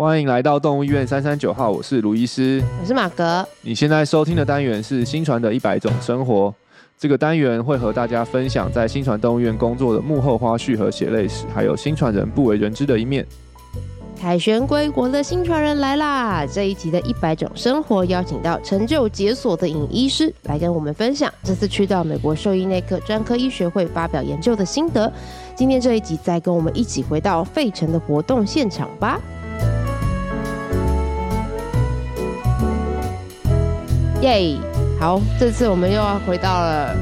[0.00, 3.46] 欢迎来到动物医院三三九号，我是卢医师，我是马格。
[3.60, 6.54] 你现在收听的单元是新传的一百种生活，
[6.96, 13.26] 这个单元会和大家分享在新传动物医院工作的幕后花絮和血泪史，还有新传人不为人知的一面。
[14.18, 16.46] 凯旋归国的新传人来啦！
[16.46, 25.12] 这一集的一百种生活，邀请到成就解锁的尹医师来跟我们分享这次去到美国兽医内科专科医学会发表研究的心得。
[25.54, 29.20] 今天这一集再跟我们一起回到费城的活动现场吧。
[34.22, 34.58] 耶、
[35.00, 36.94] 好，这次我们又要回到了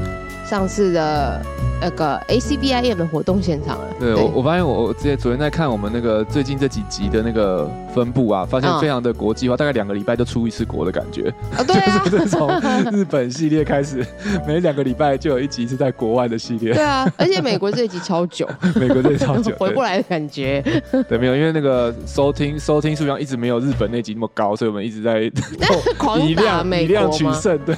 [0.45, 1.41] 上次的
[1.81, 3.85] 那个 ACBIM 的活动现场了。
[3.99, 7.69] 对，对我我发现我我之前昨天在看我们那个最近这几集的那个。
[7.89, 11.23] 分布啊，发现非常的国际化，大概两个礼拜就出一次国的感觉。
[11.57, 12.47] 哦，对啊， 就是从
[12.91, 14.05] 日本系列开始，
[14.47, 16.71] 每两个礼拜就有一集是在国外的系列。
[16.71, 18.47] 对啊，而且美国这一集超久，
[18.79, 20.63] 美国这一集超久， 回不来的感觉。
[21.09, 27.57] 对，没有，因为那个收听收听数量一直没有日本那集那么高，所以我们一直在以量以量取胜。
[27.65, 27.75] 对，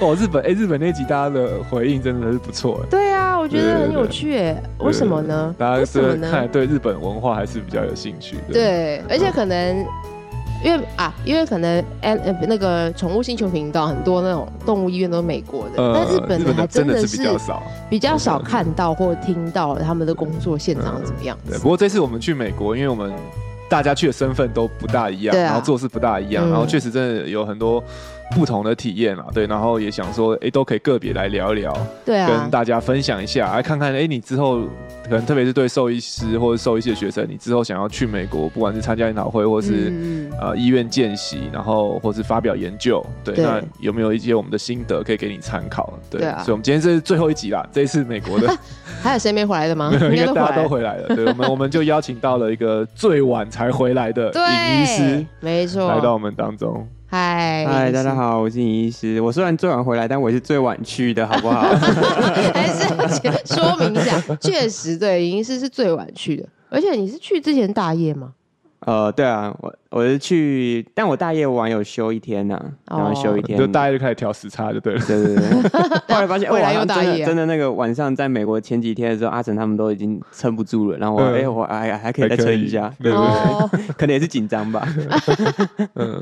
[0.00, 2.84] 哦，日本哎，日本那集大家的回应真的是不错。
[2.88, 5.54] 对啊，我觉得很有趣哎，为什么呢？
[5.58, 8.52] 大家是 看来对日本文化还是比较有兴趣的。
[8.52, 9.02] 对。
[9.08, 9.84] 而且可能，
[10.64, 12.14] 因为啊，因为可能，呃，
[12.48, 21.36] 那个宠物星球频道很多那种动物医院都是美国的，但日本的还真的是比较少，比较少看到或听到他们的工作现场怎么样。
[21.48, 23.12] 对，不过这次我们去美国，因为我们
[23.68, 27.82] 大家去的身份都不大一样，然后做事不大一样，然后确实真的有很多。
[28.34, 34.60] 不同的体验啊，对，然后也想说，哎，都可以个别来聊一聊，对啊，跟大家分享一下，来看看，哎，你之后
[35.04, 45.92] 可能特别是对兽医师或者兽医系的学生，你之后想要去美国，不管是参加研讨会，或是、嗯、呃医院见习，然后或是发表研究，对，对那有没有一些我们的心得可以给你参考？
[46.10, 48.54] 对，对啊，所以我们今天这是最后一集啦，这一次美国的，
[49.02, 49.90] 还有谁没回来的吗？
[50.34, 51.14] 大家都回来了。
[51.14, 56.86] 对，我们 我们就邀请到了一个最晚才回来的尹医师，没错，来到我们当中。
[57.08, 59.20] 嗨嗨，大家好，我是尹医师。
[59.20, 61.60] 我虽然最晚回来，但我也是最晚去的，好不好？
[62.52, 62.84] 还是
[63.54, 66.44] 说明一下，确实对，尹医师是最晚去的。
[66.68, 68.32] 而且你是去之前大夜吗？
[68.80, 75.00] 呃，对啊，我我是去，但我大夜晚有休一天呐，然后休一天，就大夜就开始调时差，就对了。
[75.06, 75.70] 对对对。
[76.12, 84.86] 后来发现，未来又大夜，真的那个晚上在美国前几天的时候，阿成他们都已经撑不住了，然后我哎我哎还可以再撑一下，对对对， 可能也是紧张吧。
[85.94, 86.20] 嗯。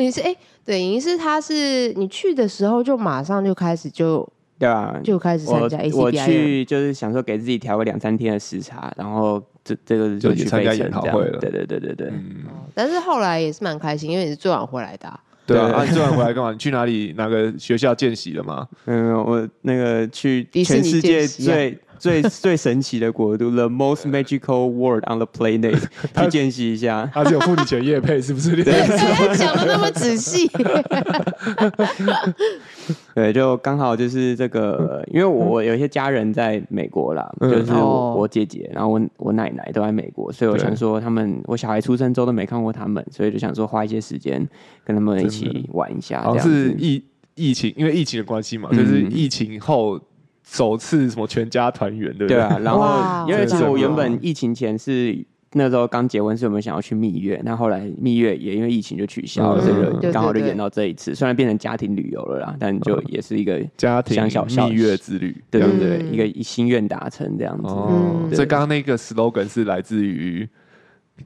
[0.00, 4.26] 你是哎、欸，对，尹医师他是你去的时候就马上就开始就
[4.58, 5.96] 对啊，就开始参加 ACVIM。
[5.96, 11.38] 我去就是想说给自己调个两三天的时差，然后这这个就去参加研讨会了。
[11.38, 12.08] 对对对对对。
[12.08, 12.44] 嗯，
[12.74, 15.20] 但是后来也是蛮开心，因为你是最晚回来的、啊。
[15.46, 16.52] 对啊，啊你最晚回来干嘛？
[16.52, 17.12] 你去哪里？
[17.16, 18.66] 哪个学校见习了吗？
[18.86, 21.78] 嗯，我那个去全世界最。
[22.00, 25.78] 最 最神奇的国度，The most magical world on the planet，
[26.16, 27.08] 去见习一下。
[27.12, 28.56] 他是有付你钱业配，是不是？
[28.64, 28.72] 对，
[29.36, 30.50] 讲的那么仔细。
[33.14, 44.48] 对，就刚好就是这个，因为我有一些家人在美国啦，就是我，我姐姐，然后我我奶奶都在美国，所以我想说，他们我小孩出生之后都没看过他们，所以就想说花一些时间
[44.84, 46.22] 跟他们一起玩一下。
[46.32, 50.00] 这样是疫疫情，因为疫情的关系嘛，就是疫情后。
[50.50, 52.36] 首次什么全家团圆，对不对？
[52.36, 55.16] 对啊， 然后因为其实我原本疫情前是
[55.52, 67.68] 那时候刚结婚，是我们想要去蜜月，那后来蜜月也因为疫情就取消了，这个刚好就演到这一次，虽然变成家庭旅游了啦，但就也是一个家庭小蜜月之旅，对对对，一个心愿达成这样子。
[67.68, 70.48] 哦，所以刚刚那个 slogan 是来自于。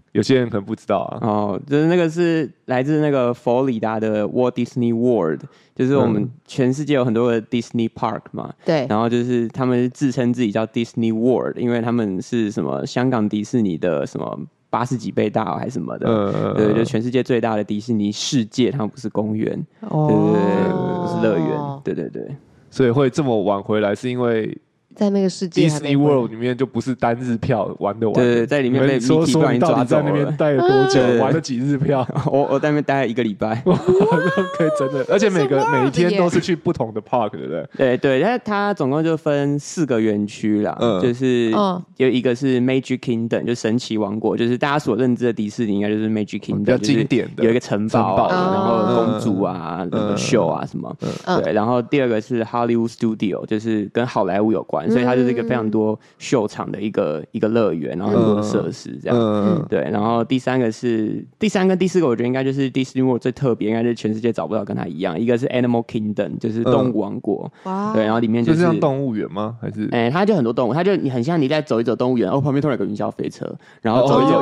[0.13, 5.43] 有些人可能不知道啊，哦，就是那个是来自那个佛罗里达的 Walt Disney World，
[5.75, 14.39] 就是我们全世界有很多的 Disney Park 嘛，对，然后就是他们自称自己叫 Disney World，因为他们是什么香港迪士尼的什么
[14.71, 22.37] 八十几倍大还是什么的，嗯，对，就全世界最大的迪士尼世界，他们不是公园，哦，对对对，不是乐园，对对对，
[22.71, 24.57] 所以会这么晚回来是因为。
[24.95, 28.15] 在那个世界，Disney World 里面就不是单日票玩的玩。
[28.15, 32.07] 对，在里面被说说你到底在那边待了多久，玩了几日票？
[32.31, 37.67] 我我在那边待了一个礼拜， 可以真的， 而且每个每一天都是去不同的 park，对不对？
[37.77, 41.51] 对对，它它总共就分四个园区啦，就是
[41.97, 50.95] 有一个是 Magic Kingdom，就神奇王国，就是大家所认知的迪士尼，应该就是 Magic Kingdom，比较经典的，有一个城堡，然后公主啊，那个秀啊什么。
[51.43, 54.84] 对，然后第二个是 Hollywood Studio，就是跟好莱坞有关。
[54.87, 59.19] 玩，所以它就是一个非常多秀场的一个一个乐园，然后很多设施这样。
[59.19, 59.81] 嗯，对。
[59.91, 65.19] 然后第三个是第三跟第四个，我觉得应该就是 Disney World 最特别，应该是全世界找不到跟它一样。
[65.19, 67.51] 一个是 Animal Kingdom，就是动物王国。
[67.65, 67.93] 哇。
[67.93, 69.57] 对，然后里面就是像动物园吗？
[69.61, 69.89] 还是？
[69.93, 73.47] 哎，它就很多动物，它就你很像你在走一走动物园，哦，旁边突然有个云霄飞车，
[73.83, 74.35] 然后走一走。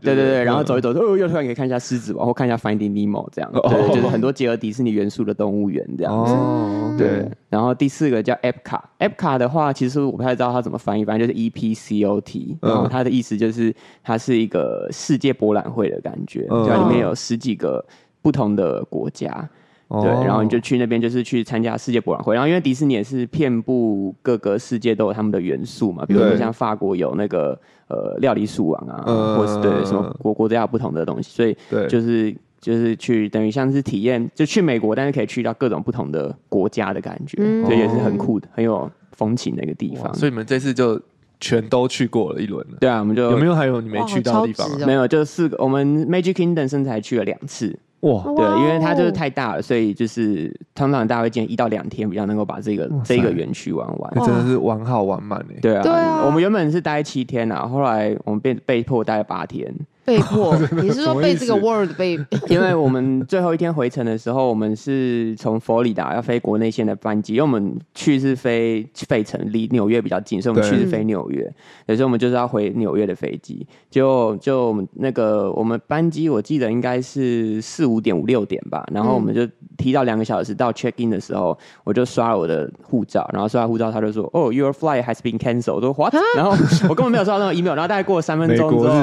[0.00, 3.50] 对对对，然后走一走，哦，又突然可以看一下狮子王，或看一下 Finding Nemo 这样。
[3.52, 6.32] 对， 就是很多结合迪士尼元素的动物园这样子。
[6.32, 6.94] 哦。
[6.98, 7.30] 对。
[7.50, 17.84] 然后第四个叫 Epcot，Epcot 的话，其实我不太知道它怎么翻译，反正就是 E P C O T，然后它的意思就是它是一个世界博览会的感觉，就里面有十几个
[18.22, 19.46] 不同的国家，
[19.90, 31.54] 对，然后你就去那边就是去参加世界博览会，然后因为迪士尼也是遍布各个世界都有他们的元素嘛，比如说像法国有那个呃料理鼠王啊，或是对什么国国家有不同的东西，所以
[31.88, 32.34] 就是。
[32.62, 40.12] 就是去等于像是体验，就去美国，但是可以去到各种不同的国家的感觉，嗯、所以也是很酷的，很有风情的一个地方。
[40.14, 41.00] 所以你们这次就
[41.40, 42.76] 全都去过了一轮了。
[42.80, 44.68] 对啊，我们就有没有还有你没去到的地方？
[44.68, 45.56] 哦、没有，就四个。
[45.62, 47.78] 我们 Magic Kingdom 甚至还去了两次。
[48.00, 54.14] 哇，对，因为它就是太大了，所以就是通常大家会建议一到两天比较能够把这个塞这个园区玩完。
[54.26, 55.60] 真的是玩好玩满诶。
[55.62, 59.72] 对啊，对啊，我们原本是待七天啊，后来我们被被迫待八天。
[60.04, 60.56] 被 迫？
[60.72, 62.18] 你是说被这个 World 被？
[62.48, 71.42] 因为我们最后一天回程的时候，我们是从佛罗里达要飞国内线的班机，因为我们去是飞费城，离纽约比较近，所以我们去是飞纽约，
[71.86, 73.66] 所以我们就是要回纽约的飞机。
[73.90, 79.46] 就就我们那个我们班机，我记得应该是四五点五六点吧，然后我们就
[79.76, 86.50] 提早两个小时到 check in 的时候，我就刷了我的护照，然后刷完护照，他就说：“哦、oh,，Your flight has been cancelled。”我说：“What？” 然后
[86.88, 88.94] 我根本没有收到那个 email，然后大概过了三分钟之后，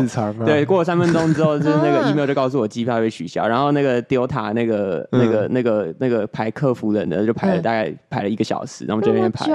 [0.46, 0.89] 对，过了。
[0.90, 9.46] 三分钟之后，就是那个 email 就告诉我机票被取消，然后那个 Delta 那个、那个、那个、那个排客服人的人就排了大概排了一个小时，然后就在那边排。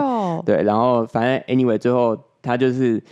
[0.46, 3.02] 对，然后反正 anyway 最后他就是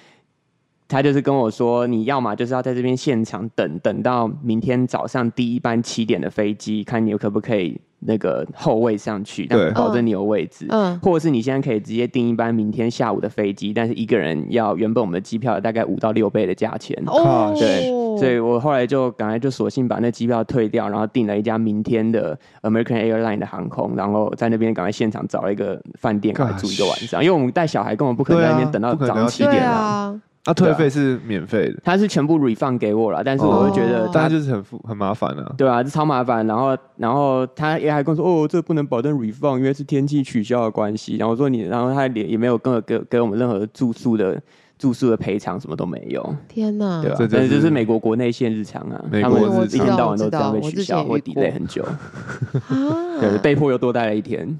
[0.93, 7.81] 他就是跟我说，你要么就是要在这边现场等等到明天早上第一班七点的飞机，看你可不可以。
[8.05, 17.88] 那个后位上去，但保证你有位置，嗯，或者是你现在可以直接订一班明天下午的飞机，但是一个人要原本我们的机票大概五到六倍的价钱，哦，对，
[18.19, 30.21] 所以我后来就赶快就索性把那机票退掉，然后订了一家明天的 American Airlines 的航空，然后在那边赶快现场找了一个饭店来住一个晚上，因为我们带小孩根本不可能在那边等到早上七点啊。
[30.44, 36.44] 那退费是免费的，他是全部 refund 给我了，但是我就觉得，大家就是很很麻烦啊，对啊，这超麻烦。
[36.47, 41.17] 然后，然后他也还跟我说，哦，这不能保证 refund，因为是天气取消的关系。
[41.17, 44.37] 然后我说你，然后他也也没有跟我给给我们任何住宿的
[44.77, 46.35] 住宿的赔偿，什么都没有。
[46.49, 47.17] 天哪，对吧？
[47.31, 51.87] 但是就是美国国内线日常啊，他们一天到晚都这样被取消或 delay 很久，
[53.21, 54.59] 对，被迫又多待了一天。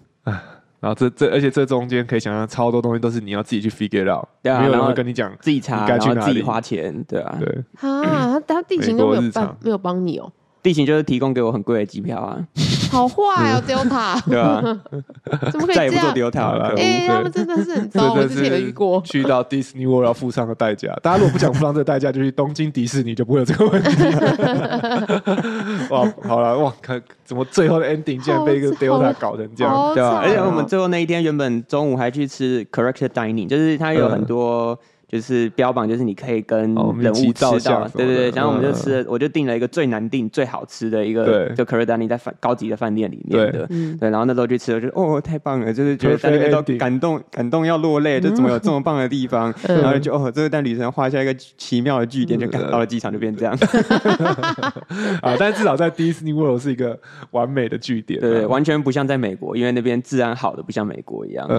[0.83, 7.65] 然后这这，而且这中间可以想象超多东西都是你要自己去 figure out，对啊，没有人会跟你讲，自己查，然后自己花钱，对啊，对。
[7.89, 12.45] 啊，他地勤都没有帮没有帮你哦，地勤就是提供给我很贵的机票啊。
[12.93, 14.61] 好坏哦，Delta，对啊，
[15.51, 15.75] 怎么可以这样？
[15.75, 16.75] 再也不做 Delta 了。
[16.77, 19.01] 哎，他们真的是很糟， 我之前有遇过。
[19.03, 23.91] 去到 Disney World 要付上的代价，大家如果不想付上这个代价，就去东京迪士尼就不会有这个问题。
[25.89, 30.21] 哇，好了，哇，看怎么最后的 ending 竟然被一个 Delta 搞成这样，对吧？
[30.23, 34.79] 而且我们最后那一天原本中午还去吃 Corrected Dining，就是它有很多。
[35.13, 43.67] 就是标榜，就是你可以跟人物吃到，对对对，然后我们就吃了，我就订了一个最难订、最好吃的一个，就可瑞丹尼在饭高级的饭店里面的，
[44.01, 53.55] 对，然后那时候去吃了，就哦太棒了，就是觉得在那边都感动感动要落泪，就怎么有这么棒的地方， 然后就哦这个带旅程画下一个奇妙的句点，就赶到了机场就变这样，
[55.21, 56.99] 啊，但是至少在 Disney World 是一个
[57.33, 61.59] 完美的句点，对，完全不像在美国，因为那边治安好的不像美国一样，对，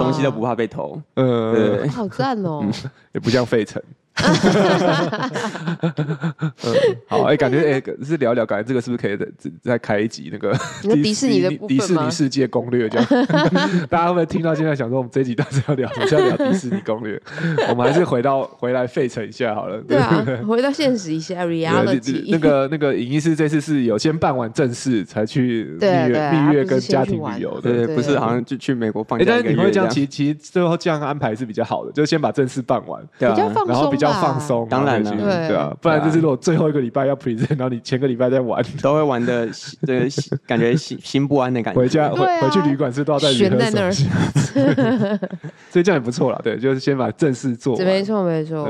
[0.00, 2.66] 东西都不怕被偷，嗯，对，好赞哦。
[3.12, 3.82] 也不像费城。
[7.06, 9.26] 好，哎，感觉哎，是聊聊，感觉这个是不是可以再
[9.62, 10.52] 再开一集那个
[11.02, 12.88] 迪士尼的迪士尼世界攻略？
[12.88, 13.06] 这样，
[13.88, 16.20] 大家会不会听到现在想说，我们这一集到底要聊什么？
[16.20, 17.20] 要聊迪士尼攻略？
[17.68, 19.78] 我们还是回到回来费城一下好了。
[19.88, 22.24] 对啊，回到现实一下，reality。
[22.30, 29.24] 那个那个影艺师这次是有先办完正事才去蜜月蜜月跟家庭旅游，对对，不是好像就去美国放假。
[29.26, 35.10] 但是你会这样，其实其实最后这样安排是比较好的，就先把正事办完，比较放松，然后比较放松，当然了，
[35.48, 39.48] 对啊，不然就是如果最后一个礼拜要 present，然后你前个礼拜在玩，都会玩的，
[39.86, 40.06] 这个
[40.46, 41.80] 感觉心心不安的感觉。
[41.80, 43.92] 回家回回去旅馆是都要在悬在那儿，
[45.70, 46.40] 所以这样也不错啦。
[46.42, 47.76] 对，就是先把正事做。
[47.78, 48.64] 没错没错。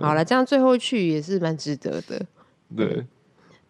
[0.00, 2.20] 好了，这样最后去也是蛮值得的。
[2.76, 3.04] 对，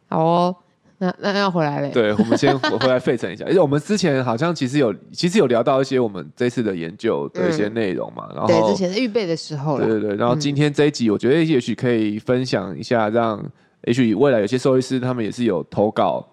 [0.08, 0.56] 好哦。
[0.98, 1.90] 那那要回来了。
[1.90, 3.44] 对，我们先回来费城一下。
[3.44, 8.28] 而且我们之前好像其实有，其实有聊到一些我们这次的研究的一些内容嘛。
[8.34, 10.16] 然后对，之前预备的时候，对对对。
[10.16, 13.44] 然后今天这一集，我觉得也许可以分享一下，让
[13.84, 16.26] 也许未来有些兽医师他们也是有投稿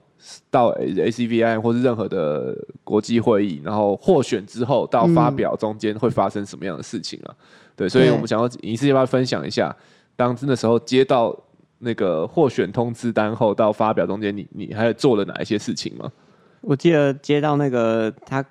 [0.50, 2.55] 到 ACVI 或是任何的
[2.86, 7.36] 国际会议，然后获选之后到发表中间会发生什么样的事情啊？
[7.75, 9.75] 对，所以我们想要尹医师要不要分享一下，
[10.15, 11.38] 当真的时候接到。
[11.83, 16.09] 那个获选通知单后到发表中间，你你还有做了哪一些事情吗？
[16.61, 18.43] 我记得接到那个他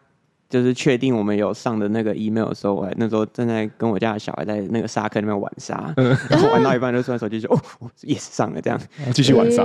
[0.50, 7.58] 就是确定我们有上的那个 email 的时候，我还那时候正在跟我家的小孩在那个沙坑那边玩沙，嗯、 然后玩到一半就突然手机就哦
[8.02, 8.78] ，yes 上了这样，
[9.14, 9.62] 继续玩沙，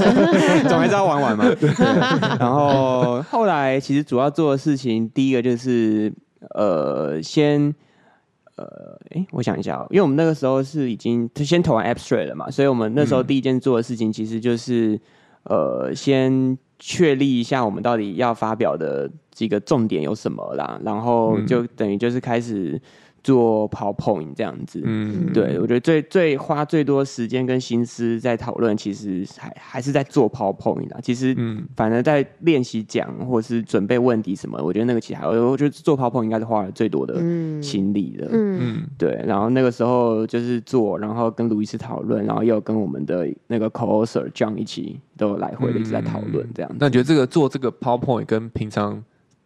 [0.66, 1.44] 总还是要玩玩嘛。
[2.40, 6.10] 然后后来其实主要做的事情，第一个就是
[6.54, 7.74] 呃先。
[8.56, 14.94] 呃，哎，我想一下，因为我们那个时候是已经先投完 abstract 了嘛，所以我们那时候第一件做的事情其实就是，
[15.44, 22.80] 嗯、呃，先确立一下我们到底要发表的几个重点有什么啦，然后就等于就是开始。
[23.24, 30.98] 做 PowerPoint 这样子，嗯，对，我觉得最最花最多时间跟心思在讨论，其实还还是在做 PowerPoint 啦。
[31.02, 37.14] 其实，嗯，反正在练习讲或是准备问题什么，我觉得那个其实还，我觉得做 PowerPoint 应该是花了最多的
[37.62, 39.18] 心力的，嗯，对。
[39.26, 46.76] 然后那个时候就是做，然后跟卢医师讨论，然后又跟我们的那个 Co-author John 一起都来回的一直在讨论这样子。
[46.78, 49.02] 那你觉得这个做这个 PowerPoint 跟平常？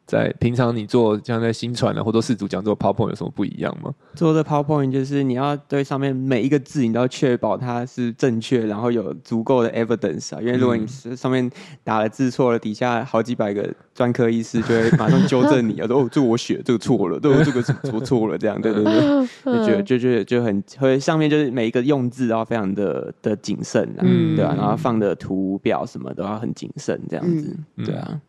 [0.08, 3.92] 在平常你做像在新传啊或者四组讲座 PowerPoint 有什么不一样吗？
[4.14, 10.40] 做的 PowerPoint 就是你要对上面每一个字你都要确保它是正确，然后有足够的 evidence 啊。
[10.40, 11.48] 因为如果你是上面
[11.84, 18.94] 打了字错了，底下好几百个专科医师就会马上纠正你啊， 说哦，这个我写这个错了，对，这个错错了，这样对 对对，
[19.44, 28.08] 就觉得就觉得就很会上面就是每一个用字都要非常的的谨慎啊，嗯、对啊，然后放的图表什么都要很谨慎，这样子，嗯、对啊。
[28.10, 28.20] 嗯，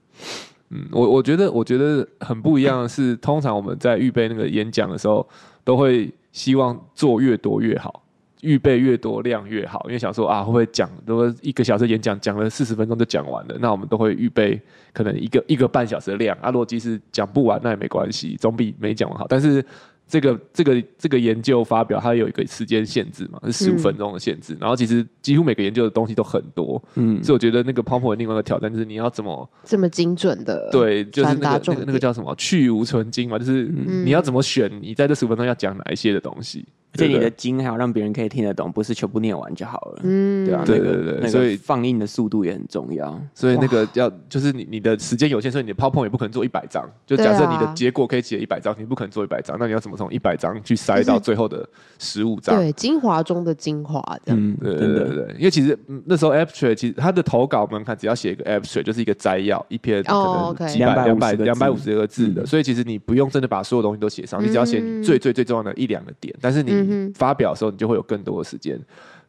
[0.72, 5.28] 嗯我我觉得我觉得很不一样的是，通常我们在预备那个演讲的时候，
[5.64, 8.04] 都会希望做越多越好，
[8.42, 14.62] 预备越多量越好，因为想说啊，会不会讲都一个小时演讲讲了四十分钟就讲完了，那我们都会预备
[14.94, 19.66] 可能一个一个半小时的量啊，如果即使讲不完那也没关系，总比没讲完好，但是。
[20.10, 24.56] 这个这个这个研究发表，它有一个时间限制嘛，是十五分钟的限制。
[24.56, 36.66] 嗯、然后其实几乎每个研究的东西都很多，嗯，所以我觉得那个 PowerPoint 另外一个挑战就是你要怎么这么精准的对，就是那个那个那个叫什么去无存精嘛，就是你要怎么选，你在这十五分钟要讲哪一些的东西。
[36.94, 40.02] 而且你的精还要让别人可以听得懂，不是全部念完就好了。
[40.04, 43.20] 嗯，对啊，对对对，所以放映的速度也很重要。
[43.36, 46.90] 所以那个要就是你你的时间有限，所以你的 PowerPoint 也不可能做一百张。
[47.06, 51.68] 就假设你的结果可以写一百张，你不可能做一百张，那你要怎么从一百张去筛到最后的
[52.00, 52.56] 十五张？
[52.56, 54.40] 对，精华中的精华这样。
[54.42, 66.79] 嗯，对对对对，因为其实那时候 Abstract 其实它的投稿门槛只要写一个 Abstract 就是一个摘要，一篇可能几百两百两百五十个字的，所以其实你不用真的把所有东西都写上，你只要写你最最最重要的一两个点，但是你
[67.14, 67.56] 发表的。
[67.56, 68.80] 时候你就会有更多的时间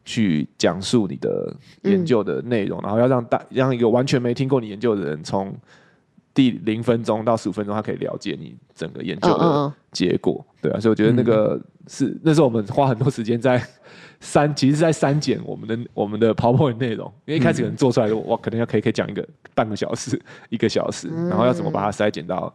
[0.05, 1.53] 去讲述你的
[1.83, 5.55] 研究的内容，嗯、然后要让大让一个完全没听过你研究的人，从
[6.33, 10.33] 第零分钟到十五分钟，他可以了解你整个研究的结果。
[10.33, 13.61] 哦哦对啊，所以我觉得那个是、嗯、那时候我们花很多时间在
[14.19, 22.53] 删，其实是在删减我们的我们的 PowerPoint 内容，因为一开始可能做出来的哇，可能要可以可以讲一个半个小时、一个小时，然后要怎么把它筛减到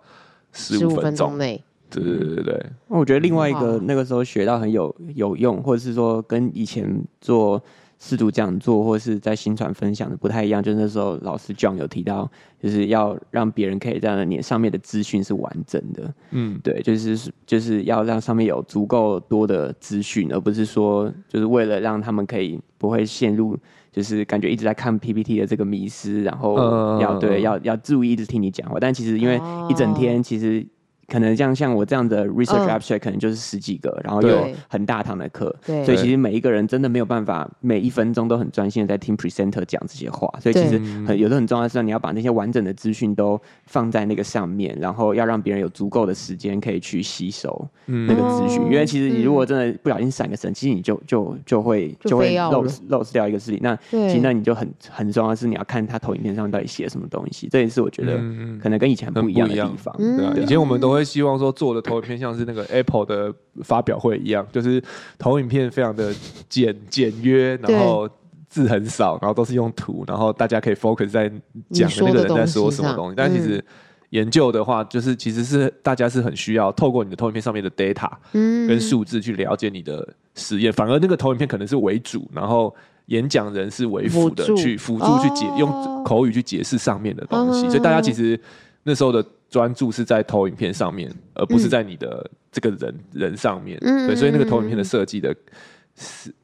[0.53, 1.63] 十五分钟内。
[1.91, 7.63] 对对对对，我觉得另外一个那个时候学到很有有用，或者是说跟以前做
[7.99, 12.31] 四组讲座或者是在新传分享的不太一样，就是那时候老师 John 有提到，
[12.63, 16.15] 就是要让别人可以在你上面的资讯是完整的。
[16.33, 23.57] 嗯，对，就是就是要让上面有足够多的资讯，而不是说就是为了让他们可以不会陷入
[23.91, 26.57] 就是感觉一直在看 PPT 的这个迷失，然后
[27.01, 29.41] 要、呃、对要要注意一直听你讲话，但其实因为
[29.71, 30.67] 一整天其实。
[31.09, 58.17] 可能像像我这样的 research abstract 可能就是十几个，然后有很大堂的课，所以其实每一个人真的没有办法每一分钟都很专心的在听 presenter 讲这些话，所以其实很有的很重要的是你要把那些完整的资讯都放在那个上面，然后要让别人有足够的时间可以去吸收那个资讯，因为其实你如果真的不小心闪个神，其实你就就就会就会 lose lose 掉一个事情，那其实那你就很很重要的是你要看他投影片上到底写什么东西，这也是我觉得
[58.61, 64.83] 可能跟以前很不一样的地方，对啊，以前我们都会希望说做的投影片像是那个 Apple 的发表会一样，就是
[65.19, 66.15] 投影片非常的
[66.49, 68.09] 简简约，然后
[68.49, 71.29] 字很少，然后都是用图，然后大家可以 focus 在
[71.71, 73.15] 讲的那个人在说什么东西。
[73.17, 73.63] 但其实
[74.11, 82.75] 研究的话，就是其实是大家是很需要透过你的投影片上面的 data 跟数字去了解你的实验，反而那个投影片可能是为主，然后
[83.07, 88.41] 演讲人是为辅的去辅助去解、哦、用口语去解释上面的东西，所以大家其实
[88.85, 89.25] 那时候的
[89.57, 93.79] 专注是在投影片上面，而不是在你的这个人、嗯、人上面。
[93.81, 95.35] 对，所以那个投影片的设计的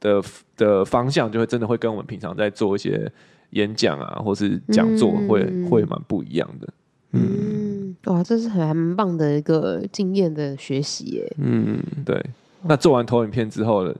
[0.00, 0.22] 的
[0.56, 3.12] 的方向就会真的会跟我们平常在做一些
[3.50, 6.68] 演讲啊，或是讲座会、嗯、会蛮不一样的。
[7.12, 11.36] 嗯，哇，这是很还蛮棒的一个经验的学习耶。
[11.36, 12.24] 嗯，对。
[12.62, 13.94] 那做完投影片之后呢？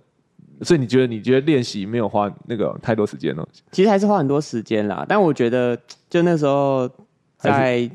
[0.62, 3.45] 所以你觉得你觉得练习没有花那个太多时间呢？
[3.73, 5.04] 其实还是花很多时间啦。
[5.09, 5.76] 但我觉得
[6.09, 6.88] 就那时候
[7.37, 7.90] 在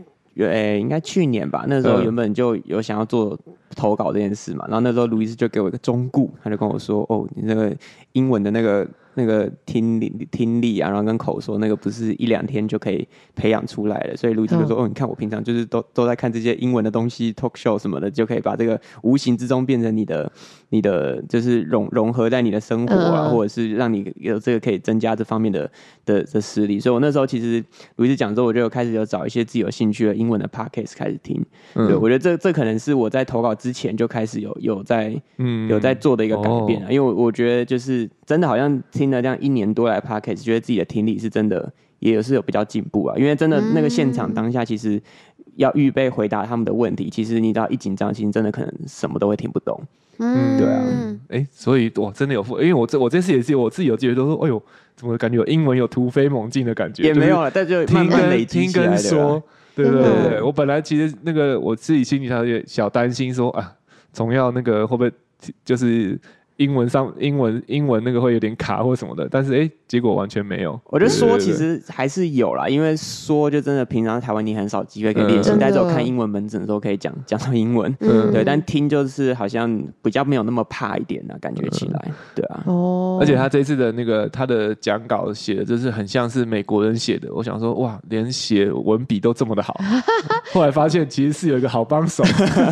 [0.46, 1.66] 诶、欸，应该去年吧。
[1.68, 3.38] 那时候原本就有想要做
[3.76, 4.66] 投稿这件事嘛。
[4.68, 7.76] 然后那时候路易斯就给我一个忠告，他就跟我说：“哦，你那个
[8.14, 8.88] 英文的那个。”
[9.20, 14.16] 那个听力听力啊，然后跟口说，那个不是一两天就可以培养出来的。
[14.16, 20.32] 所以路易斯就说：“哦，你看我平常就是都都在看这些英文的东西，talk show 什么的，就可以把这个无形之中变成你的
[20.70, 25.68] 你的，就是融融合在你的生活啊，或者是让你有这个可以增加这方面的
[26.06, 31.44] 的的实力。”所以，我那时候其实路易斯讲之后，我就开始有找一些自己有兴趣的英文的 podcast 开始听。
[31.74, 39.08] 对，我觉得这这可能是我在投稿之前就开始有有在嗯有在做的一个改变啊，因为我我觉得就是真的好像听。
[39.08, 43.16] 了这样一年多来 Podcast 觉得自己的听力是真的，也是有比较进步啊。
[43.18, 45.02] 因为真的那个现场当下，其实
[45.56, 49.82] 要预备回答他们的问题，其实你知道一紧张，其实真的可能什么都会听不懂。
[50.18, 50.84] 嗯，对啊。
[51.30, 54.62] 哎、欸，所以我，真的有，因为我这我这次也是我自己有觉得都说，哎呦，
[54.98, 57.04] 怎么感觉有英文有突飞猛进的感觉？
[57.04, 59.42] 也没有了，但就听跟听跟说，
[59.84, 60.42] 对对对对。
[60.42, 63.74] 我本来其实那个我自己心里头有点小担心，说啊，
[64.12, 65.12] 总要那个会不会
[65.64, 66.20] 就是。
[66.58, 70.80] 英文上英文英文那个会有点卡或什么的，但是哎、欸，结果完全没有。
[70.86, 78.44] 我觉得说其实还是有啦，因为说就真的平常台湾你很少机会可以练习，但是我看英文门诊的时候可以讲讲到英文，嗯、对。
[78.44, 79.72] 但听就是好像
[80.02, 82.64] 比较没有那么怕一点啊，感觉起来，嗯、对啊。
[82.66, 83.20] 哦。
[83.22, 89.80] 而且他这次的那个他的讲稿写的就是很像是美国人写的，我想说哇，连写文笔都这么的好。
[90.52, 92.24] 后来发现其实是有一个好帮手，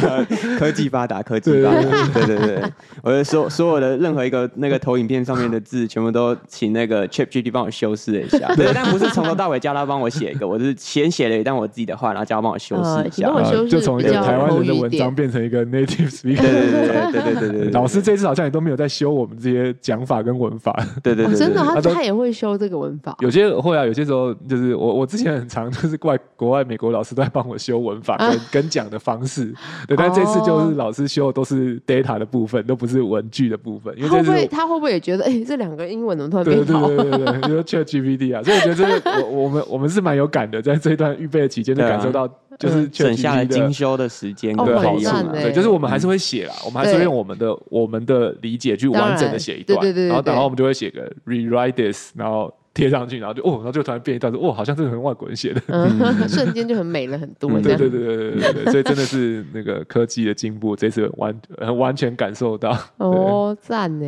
[0.58, 1.82] 科技发达，科技发达，
[2.14, 2.64] 对对对，
[3.04, 3.75] 我就说说。
[3.76, 8.48] 我的任何一个那个投影片上面的字，全部都请那个 ChatGPT 帮我修饰一下。
[8.56, 13.28] 对，但不是从头到尾叫他帮我写一个，我是先写了一段我自己的话，然后叫他帮我修饰一下。
[13.36, 16.42] 呃、就从一个台湾人的文章变成一个 native speaker。
[16.42, 17.72] 对对对对对对对。
[17.72, 20.74] 老师这次好像也都没有在修我们这些讲法跟文法。
[21.04, 23.16] 对对对，真的，他他也会修这个文法。
[23.20, 29.54] 有些会啊，有些时候就是我我之前很常就是怪国外美国老师都在帮我修文法跟、啊、跟讲的方式。
[29.88, 33.65] 对，但这次就是老师修的都是 data 的部分，都不是文具的部分，
[33.96, 34.48] 因为会不会。
[34.48, 36.88] 他会不会也觉得，哎、欸，这两个英文怎么突然变好？
[36.88, 42.28] 对对对对对，比如说 ChatGPT 啊， 所以我觉得这个我我们我们是蛮有感的，在这一段预备的期间，就感受到
[42.60, 45.30] 就是省下来精修的时间跟好处、哦。
[45.34, 52.54] 对，就是我们还是会写啦，我们还是会用我们的我们的理解去完整的写一段，对对对，然后然后我们就会写个 rewrite this，然后。
[52.76, 55.90] 贴上去，然后就哦，然后就突然变一段说，哦，好像真的很外国人写的，嗯、
[56.30, 57.50] 瞬间就很美了很多。
[57.62, 61.34] 对对对对对对，所以真的是那个科技的进步，这次完
[61.78, 62.78] 完全感受到。
[62.98, 64.06] 哦，赞呢！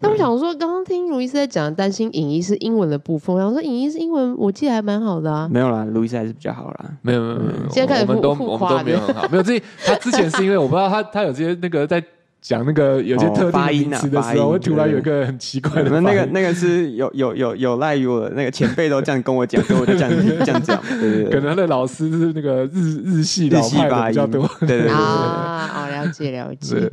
[0.00, 5.48] 那我想说，刚刚听卢易斯在讲，担心影音是英文的部分，然后说影音是英文，我记得还蛮好的啊。
[5.50, 6.90] 没有啦，卢易斯还是比较好啦。
[7.02, 9.28] 没有没有没有，现在开始我们都我们都没有很好。
[9.28, 12.02] 没有这他之前是因为我不知道他他有些那个在。
[12.40, 16.00] 讲那个有些特定名词的时候，会突然有一个很奇怪的。
[16.00, 20.10] 那个那个是有有有有赖于我那个前辈都这样跟我讲，所以我就这样
[20.46, 20.80] 这样讲。
[20.82, 24.48] 对对对，可能他的老师是那个日日系老派的比较多。
[24.60, 26.90] 对对对啊，哦，了解了解。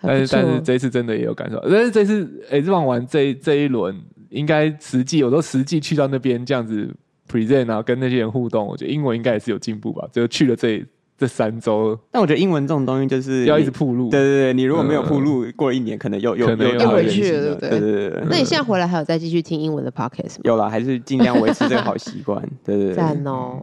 [0.00, 3.94] 但是但是这一次真的也有感受，但是这次哎，望完这这一轮，
[4.30, 6.88] 应该实际我都实际去到那边这样子
[7.30, 10.08] present 然后跟那些人互动，我觉得英文应该也是有进步吧。
[10.10, 10.84] 就去了这。
[11.22, 14.10] 这三周，但我觉得英文这种东西就是要一直铺路。
[14.10, 17.70] 对对对，你如果没有铺路，过了一年可能又又又又回去了，对不对？
[17.70, 18.22] 对对对。
[18.28, 20.40] 那你现在回来还有再继续听英文的 podcast 吗？
[20.42, 22.42] 有了，还是尽量维持这个好习惯。
[22.64, 22.94] 对对对。
[22.96, 23.62] 赞哦！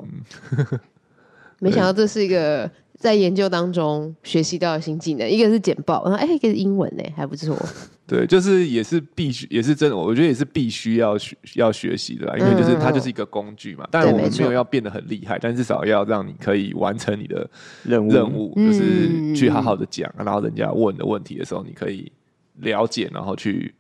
[1.60, 7.58] 没想到这是一个在研究当中学习到的新技能，一个是简报，然后哎，一个是英文呢，还不错。
[8.06, 13.88] 对，就是也是必须，也是真的，我觉得也是必须要学要学习的啦，因为就是它就是一个工具嘛。
[13.90, 17.50] 但我们没有要变得很厉害，但至少要让你可以完成你的
[17.84, 22.12] 任务，任务就是去好好的讲，然后人家问的问题的时候，你可以
[22.58, 23.74] 了解，然后去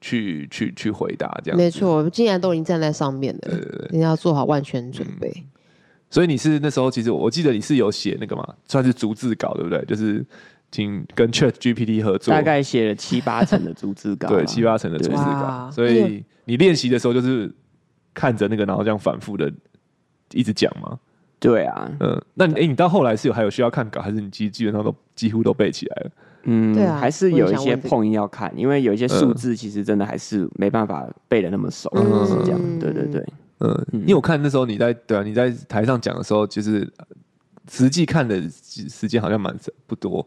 [0.00, 1.56] 去去去回答这样。
[1.56, 5.30] 没错，既然都已经站在上面了，对对对，你要做好万全准备。
[5.36, 5.44] 嗯。
[6.14, 9.84] 所以你是那时候，其实我记得你是有写那个嘛，算是逐字稿，对不对？
[9.84, 10.24] 就是。
[10.70, 15.70] 请跟 Chat GPT 合作，大概写了七八成的逐字稿，对，七八成的逐字稿。
[15.70, 17.48] 所以你练习的时候就是
[18.12, 19.48] 看着那个，然后这样反复的
[20.32, 20.98] 一直讲吗？
[21.38, 26.10] 对啊，嗯，那你哎、欸，你到后来是有还有需要看稿，还是你基基本上都几乎都背起来了？
[26.42, 32.60] 嗯，对啊，还是有一些 point 要看，因为有一些数字其实真的还是没办法背的那么熟，嗯、是这样。
[32.80, 33.24] 对对对，
[33.58, 36.90] 嗯，因为我看那时候你在对啊，你在台上讲的时候，就是
[37.70, 40.26] 实际看的时间好像蛮不多。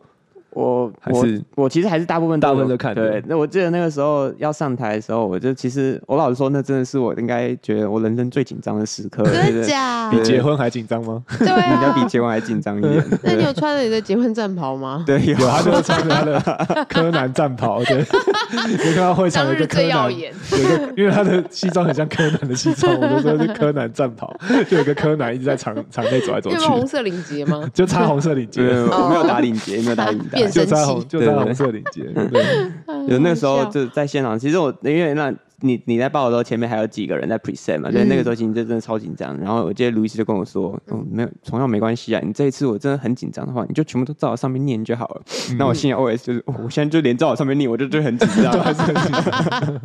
[0.52, 2.96] 我我，我其实还是大部分大部分都看。
[2.96, 9.24] 对，那我记得那个时候要上台的时候，我就其实我老实说，那真的是我应该觉得我人生最紧张的时刻。
[9.24, 10.10] 真的假？
[10.10, 11.24] 比结婚还紧张吗？
[11.38, 13.04] 对啊， 应该比结婚还紧张一点。
[13.22, 15.04] 那你有穿着你的结婚战袍吗？
[15.06, 17.84] 对，有，他就穿着他的柯南战袍。
[17.84, 17.98] 对，
[18.68, 24.36] 你看到会场有一个柯南，有一个，因为他的西装很像柯南的西装，我就说是柯南战袍，
[24.70, 26.56] 就有一个柯南一直在场场内走来走去。
[26.56, 27.70] 有红色领结吗？
[27.74, 30.37] 就插红色领结，我没有打领结，没有打领带。
[30.52, 32.04] 就穿红，就穿红色领结。
[32.04, 32.44] 对，
[33.08, 34.38] 有那个时候就在现场。
[34.38, 39.36] 其实我因为那，你你在报的时候，前面还有几个人在 present 嘛，所以那个时候其实真的超紧张。
[39.40, 42.22] 然后我记得路易斯就跟我说：“嗯，没有，同样没关系啊。
[42.24, 45.22] 你这一次我真的很紧张的话，你就全部都照我上面念就好了。”
[45.58, 49.82] 那我心里 OS 就是：我现在就连照我上面念，我就就很紧张，还是很紧张。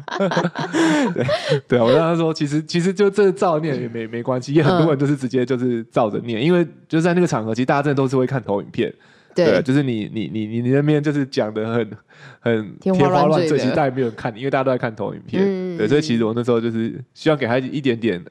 [1.15, 1.25] 对
[1.69, 8.93] 对啊，我跟他说，其实其实就这照念也没没关系，也很多人都是直接就是照着念，因为就是在那个场合，其实大家真的都是会看投影片。
[9.35, 11.91] 对，就是你你你你你那边就是讲的很
[12.41, 15.43] 很天花乱坠，其实大家没有人看，因为大家都在看投影片。
[15.45, 18.23] 嗯、对，所以其实我那时候就是希望给他一点点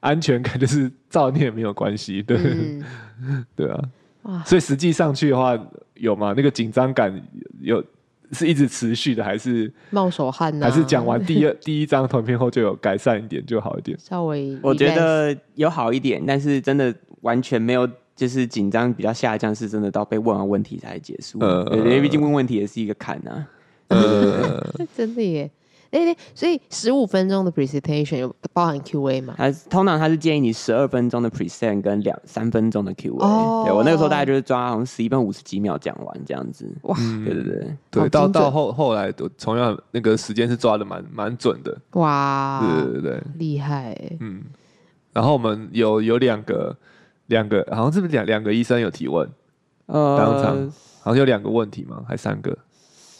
[0.00, 2.22] 安全感，就是照念没有关系。
[2.22, 2.84] 对，嗯、
[3.56, 3.80] 对啊。
[4.22, 5.58] 哇所以实际上去的话
[5.94, 6.34] 有吗？
[6.36, 7.22] 那个紧张感
[7.60, 7.84] 有
[8.32, 10.66] 是一直持续的，还是冒手汗呢？
[10.66, 13.96] 还是讲完第二第一张投影片后就有改善一点，就好一点？
[13.98, 17.88] 稍微，我觉得有好一点，但是真的完全没有。
[18.16, 21.38] 就是紧张比较下降，是真的到被问完问题才结束。
[21.40, 23.46] 呃，因为毕竟问问题也是一个坎呐。
[23.88, 24.60] 呃，
[24.96, 25.50] 真的耶。
[25.90, 29.34] 哎，所以十五分钟的 presentation 有包含 Q&A 吗？
[29.38, 33.16] 他通常他是建议你十二分钟的 present 跟两三分钟的 Q&A。
[33.24, 36.68] 哦，对，我那个时候大概就是抓好像十一分五十几秒讲完这样子。
[36.82, 41.76] 哇，对对对对，到到后后来都同样那个时间是抓的蛮蛮准的。
[41.92, 43.96] 哇，对对对，厉害。
[44.18, 44.42] 嗯，
[45.12, 46.76] 然后我们有有两个。
[47.26, 49.28] 两个好像是不是两两个医生有提问？
[49.86, 52.02] 呃，当场好像有两个问题吗？
[52.08, 52.56] 还三个？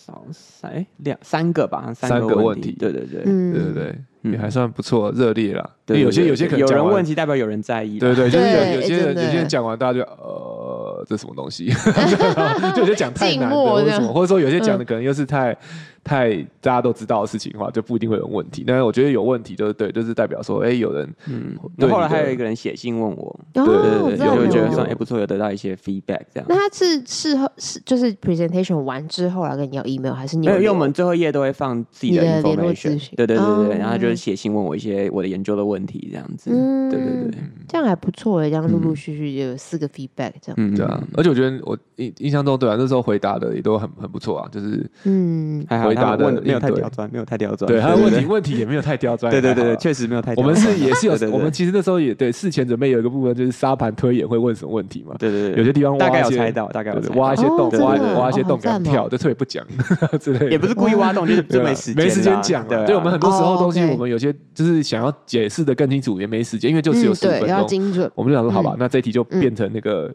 [0.07, 2.73] 少三两三个吧，三个问题。
[2.79, 5.71] 对对对，对对对，也还算不错，热烈啦。
[5.87, 7.99] 对，有些有些可能有人问题，代表有人在意。
[7.99, 11.73] 对对，就是有有些人有些人讲完，大家就呃，这什么东西？
[12.77, 15.57] 就有些讲太难的，或者什么，或者说有些讲的可能又是太。
[16.05, 18.63] 太大家都知道的事情的话，就不一定会有问题。
[18.67, 21.57] 但是我觉得有问题，就是对，就是代表说，哎，有人，嗯。
[21.77, 26.47] 那后来还有一个人写信问我，对对对，有觉得说，哎，不错，有得到一些 feedback 这样。
[26.47, 30.47] 那他是事后是就是 presentation 完之后来跟你要 email，还是你？
[30.47, 33.01] 没有，因为我们最后一页都会放自己的 information。
[33.17, 36.51] 对对对对，然后就是写信问我一些我的研究的问题这样子。
[36.53, 40.55] 嗯，对对对，这样还不错哎，这样陆陆续续就有四个 feedback 这样。
[40.57, 41.03] 嗯，对啊。
[41.17, 45.94] 而且我觉得我印印象中，对啊，那时候回答的也都很很不错啊，就是嗯，还好。
[45.95, 47.67] 回答的没有太刁钻，没有太刁钻。
[47.67, 49.31] 对，他的问题问题也没有太刁钻。
[49.31, 50.35] 对对对，确实没有太。
[50.37, 55.15] 我们是也是有， 我们其实那时候也对事前准备有一个部分，就是沙盘推演会问什么问题嘛。
[55.19, 59.65] 对对对，有些地方大概有猜到，大概有挖一些洞，挖挖一些洞给他跳，就特别不讲
[60.21, 60.51] 之类。
[60.51, 62.85] 也不是故意挖洞，就是没时间，没时间讲的。
[62.87, 67.49] 对，我们很多时候东西，我们有些就是想要解释的更清楚，也没时间，因为就只有十分钟。
[67.49, 68.11] 要精准。
[68.15, 70.13] 我们就想说，好吧，那这一题就变成那个。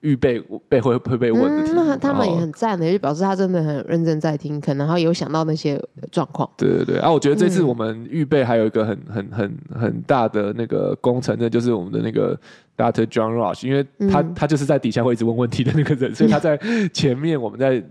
[0.00, 6.48] 预备被会会被问的题，那他们也很赞的，就表示他真的很认真在听，可能他有想到那些状况。
[6.56, 12.38] 对对对，啊，我觉得这次我们预备还有一个很很很很大的那个工程，那就是我们的那个
[12.76, 13.06] Dr.
[13.06, 16.58] John Rush，因为他他就是在底下会一直问问题的那个人，所以他在
[16.92, 17.82] 前面我们在。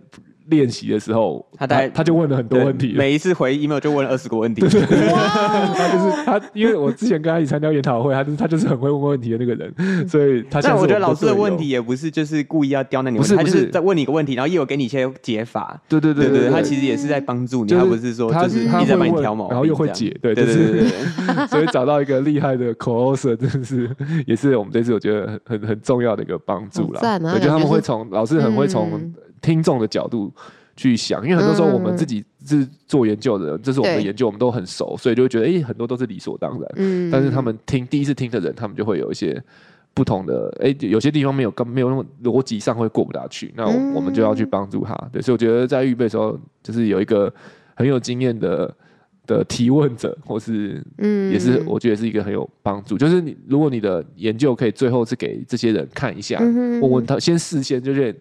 [0.49, 4.61] 练习的时候，他他他就问了很多问题，每一次回 email 就问了二十个问题。
[4.69, 10.61] 他就是他，因为我之前跟他一起参加研讨会，他就是他就是很会问问题的那个人，所以他。
[10.61, 15.79] 但我觉得老师的问题也不是就是故意要刁难你，不是，他就是在问你一个问题，然后也有给你一些解法。
[15.87, 20.89] 对对对对，他其实也是在帮助你，他不是说就是一直在帮你挑毛病，然后又会解，对对对对。
[21.47, 23.89] 所以找到一个厉害的 co-author 真的是
[24.27, 26.99] 也是我们这次我觉得很很很重要的一个帮助了。
[27.33, 30.33] 我觉得他们会从老师很会从听众的角度。
[30.81, 36.71] 去想，因为很多时候我们自己是做研究的人，这是我们的研究，我们都很熟，所以就会觉得，哎，很多都是理所当然。
[36.77, 39.43] 嗯，但是他们听第一次听的人，他们就会有一些
[39.93, 44.95] 不同的，哎，有些地方没有跟没有那么逻辑上会过不下去，那我们就要去帮助他。
[45.11, 47.29] 对，所以我觉得在预备的时候，就是有一个
[47.75, 48.73] 很有经验的
[49.27, 52.97] 的提问者，或是嗯，也是我觉得是一个很有帮助。
[52.97, 58.15] 就是你如果你的研究可以最后是给这些人看一下，问问他，先事先就是。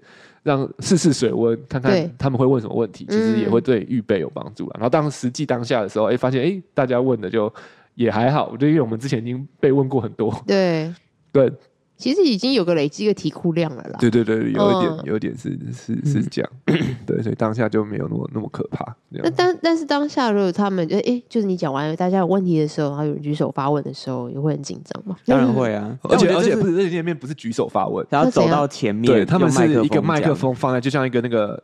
[0.49, 4.69] 让试试水温，看看他们会问什么问题，其实也会对预备有帮助。
[4.75, 7.53] 然后当实际当下的时候，哎，发现哎，大家问的就
[7.95, 10.91] 也还好，就因为我们之前已经被问过很多，对
[11.31, 11.53] 对，
[11.99, 13.99] 其实已经有个累积的题库量了啦。
[13.99, 16.51] 对对对，有一点，嗯、有一点是是是这样。
[16.67, 18.97] 嗯、 对，所以当下就没有那么那么可怕。
[19.09, 25.17] 那但但是当下如果他们就哎，就是你讲完大家有问题的时候，然后有人举手发问的时候，也会很紧张吗？
[25.27, 31.63] 当然会啊， 而且而且不是那面不是举手发问，然后走到前面，对他们是一个麦克风放在，就像一个那个。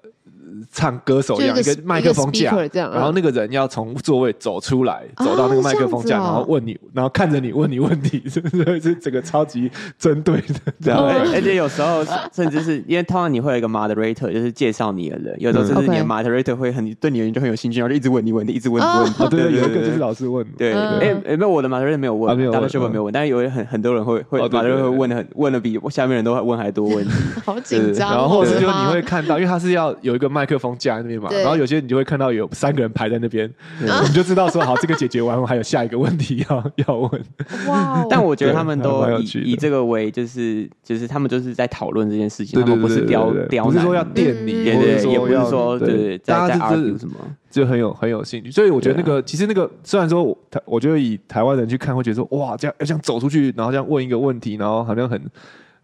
[0.72, 8.80] 唱歌手一样，一个麦克风架，然后那个人要从座位走出来，走到那个麦克风架，然后问你，然后看着你问你问题， 是不是？
[8.80, 11.00] 是整个超级针对的，这样。
[11.04, 19.28] 而且有时候甚至是因为通常你会有一个 moderator，就是介绍你的人，有时候甚至你的 moderator 会很对你的人就很有兴趣，然后就一直问你问题，一直问你问题。
[19.28, 20.44] 对，有一个就是老师问。
[20.58, 27.10] 对，哎哎，没有我的 moderator 没有问，没有，大部分没有问，但是有很很多人会会 moderator 会问的很问的比下面人都问还多问题，
[27.44, 28.10] 好紧张。
[28.10, 31.28] 然后或者是就你会看到，因为他是要有一个麦克风架在那边嘛。
[31.32, 37.22] 然后有些你就会看到有三个人排在那边，你就知道说好，这个解决完后还有下一个问题要 要问。
[37.68, 38.04] 哇！
[38.08, 47.14] 但我觉得他们都以以这个为就是就是他们就是在讨论这件事情，他们不是刁刁，不是说要电你，对对，也不是说对大家是什么，
[47.50, 48.50] 就很有很有兴趣。
[48.50, 55.20] 所以我觉得那个其实那个虽然说台，我觉得以台湾人去看会觉得说哇，这样要这样走出去，然后这样问一个问题，然后好像很。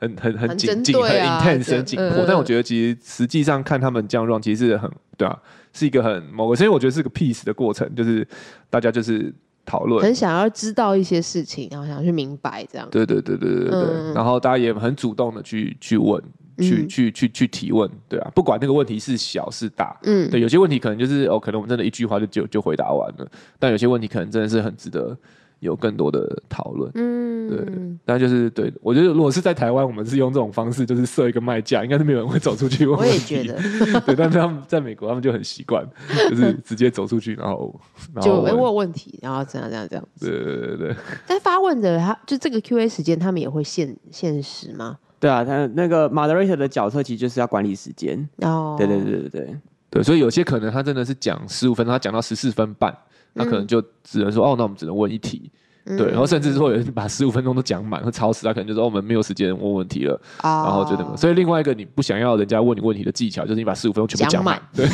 [0.01, 2.25] 很很很紧紧，很 intense，很紧迫。
[2.27, 5.39] 但我觉得其实实际上看他们这样 run，其实是很对啊，
[5.75, 8.27] 是一个很某个，所以我觉得是个 peace 的过程，就是
[8.71, 9.33] 大家就是
[9.67, 12.89] 讨论，很想要知道一些事情，然后想要去明白这样。
[12.91, 14.15] 对对对对对对。
[14.15, 16.23] 然后大家也很主动的去去问，
[16.59, 25.15] 去去去去提问，对啊，不管那个问题是小是大，嗯，对，有些问题可能就是哦，可能我们真的一句话就就就回答完了，但有些问题可能真的是很值得。
[25.61, 27.67] 有更多的讨论，嗯，对，
[28.05, 32.99] 但就是对，我觉得如果是在台湾，我们是用这种方式，就是设一个卖价，应该是没有人会走出去问。
[32.99, 33.55] 我也觉得，
[34.07, 35.87] 对，但是他们在美国，他们就很习惯，
[36.29, 37.79] 就是直接走出去，然后，
[38.21, 40.05] 就问问题，然后这样这样这样。
[40.19, 40.97] 对对对对。
[41.27, 44.99] 但发问的他，就这个 Q&A 时间，他们也会限限时吗？
[45.19, 48.27] 对啊，他那个 moderator 的角色其实就是要管理时间。
[48.39, 49.57] 哦，对对对对对
[49.91, 52.97] 对，所以有些可能他真的是讲十五分钟，他讲到十四分半，
[53.35, 55.51] 那可能就只能说，哦，那我们只能问一题。
[55.85, 61.17] 对，然后甚至说有人把十五分钟都讲满，会超时，他可能就说我们没有时间问问题了，然后就那么。
[61.17, 64.61] 所以另外一个你不想要人家问你问题的技巧，就是你把十五分钟全部讲满。
[64.75, 64.87] 对，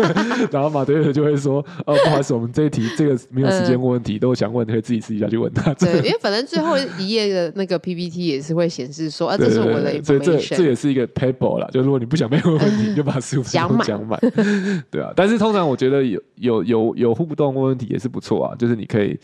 [0.52, 14.20] 然后马德瑞就会说：“哦，不好意思，我们这一题这个没有时间问问题，都想问可以自己私底下去问他。”对，因为反正最后一页的那个 PPT 也是会显示说：“啊，这是我的 information。”所以这这也是一个 paper 啦，就如果你不想被问问题， 就把十五分钟讲满。
[14.90, 19.18] 对啊，但是通常我觉得有有有有互动问问题也是不错啊，就是你可以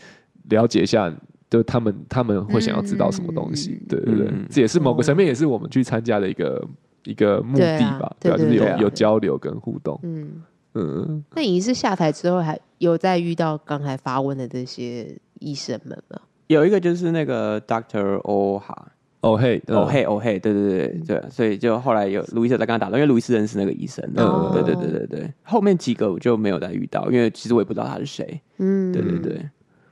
[0.49, 1.13] 了解一下。
[1.51, 6.65] 就他们他们会想要知道什么东西，对对对，这也是某个层面，也是我们去参加的一个
[7.03, 8.37] 一个目的吧，对吧？
[8.37, 9.99] 就是有有交流跟互动。
[10.03, 10.41] 嗯
[10.75, 11.21] 嗯。
[11.35, 16.21] 那你是下台之后还有在遇到刚才发问的这些医生们吗？
[16.47, 18.87] 有一个就是那个 Doctor Oh 哈
[19.19, 25.33] 哦嘿哦嘿哦嘿，对对对对，所以就后来有路易斯在跟他打到，因为路易斯认识那个医生，嗯，对对对对对。
[25.43, 28.39] 后面几个我就没有再遇到，因为其实我也不知道他是谁。
[28.59, 29.49] 嗯，对对对。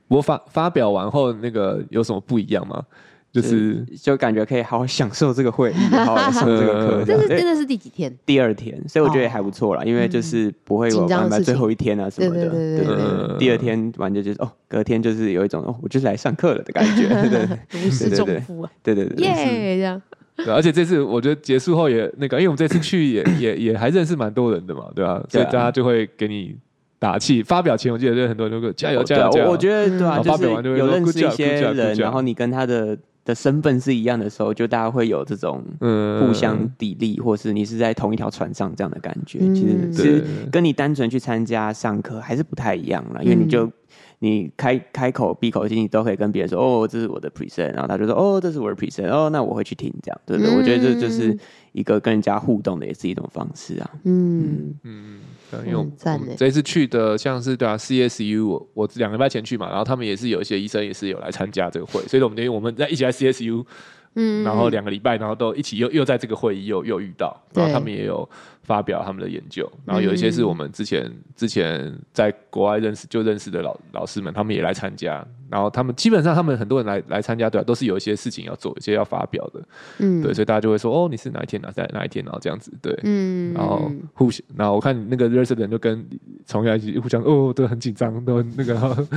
[0.09, 2.83] 我发发表完后，那个有什么不一样吗？
[3.31, 7.03] 就是就感觉可以好好享受这个会议，好好 上这个课。
[7.05, 8.11] 这是真的是第几天？
[8.25, 12.49] 第二天，所以我觉得也还不错啦，因为就是不会有安排最后一天啊什么的。
[12.49, 17.07] 对对对，第二天完就就是哦，隔天就是有一种哦，我就是来上课了的感觉。
[17.21, 18.71] 对对对，如释重负啊！
[18.81, 20.01] 对对对，耶这样。
[20.35, 25.23] 对，而且这次我觉得结束后也那个，因为我们这次去也也也还认识蛮多人的嘛，对吧？
[25.29, 26.57] 所以大家就会给你。
[26.99, 29.49] 打气，发表前我记得很多人都说加油加油加油。
[29.49, 30.43] 我觉得对啊，就是
[30.77, 39.39] 有认识一些人，然后你跟他的的身份是一样的时候，就大家会有这种互相砥砺，或是你是在同一条船上这样的感觉。
[39.53, 43.71] 其实其实跟你单纯去参加上课还是不太一样了，因为你就
[44.19, 50.57] 你开开口闭口你都可以跟别人说哦，这是我的 present，然后他就说哦，这是我的 present，哦，那我会去听这样，对不对？
[50.57, 51.37] 我觉得这就是
[51.71, 53.91] 一个跟人家互动的也是一种方式啊。
[54.03, 55.19] 嗯嗯。
[55.65, 55.91] 因为我们
[56.37, 63.65] 这一次去的像是对啊，CSU，我我两个礼拜前去嘛，然后他们也是有一些医生也是有来参加这个会，所以我们等于我们在一起来 CSU，
[64.13, 68.29] 嗯，然后两个礼拜，然后都一起又又在这个会议又又遇到，然后他们也有
[68.69, 75.25] 发表他们的研究，然后有一些是我们之前之前在国外认识就认识的老老师们，他们也来参加。
[75.49, 79.59] 然后他们基本上，他们很多人来来参加，对啊，都是有一些事情要做，一些要发表的，
[79.97, 86.07] 嗯，对，所以大家就会说，哦，你是哪一天哪在哪一天，然后这样子，对，嗯，然后互相，然后我看那个认识的人就跟
[86.45, 89.07] 从来一起互相，哦，都很紧张，都那个， 然后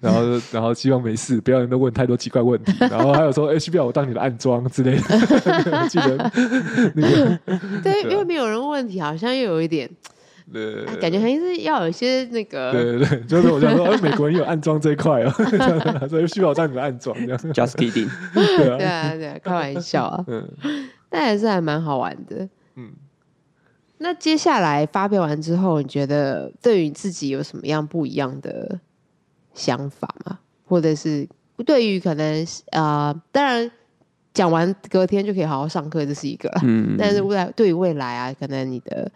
[0.00, 0.20] 然后
[0.52, 5.02] 然后希望没事，不要人都问太多奇怪问题，然后还有说，哎，需不要我当你的暗装之类的，
[5.90, 6.16] 记得
[6.94, 7.38] 那个，
[7.84, 9.90] 对，因为没有人问问题，好像又有一点。
[10.52, 12.70] 对，感觉还是要有一些那个。
[12.70, 15.30] 对对对， 就是我想说，哎，美国人有暗装这一块哦，
[16.08, 17.38] 所以需要这样子暗装这样。
[17.52, 18.10] Just kidding。
[18.34, 20.24] 对啊，对啊，对啊，开玩笑啊。
[20.28, 20.46] 嗯，
[21.08, 22.46] 但还是还蛮好玩的。
[22.76, 22.92] 嗯。
[23.98, 28.80] 那接下来发表完之后，你觉得对于自己有什么样不一样的
[29.54, 30.40] 想法吗？
[30.66, 31.26] 或者是
[31.64, 33.70] 对于可能啊、呃，当然
[34.34, 36.50] 讲完隔天就可以好好上课，这是一个。
[36.62, 36.96] 嗯。
[37.00, 39.10] 但是未来对于未来啊，可能你的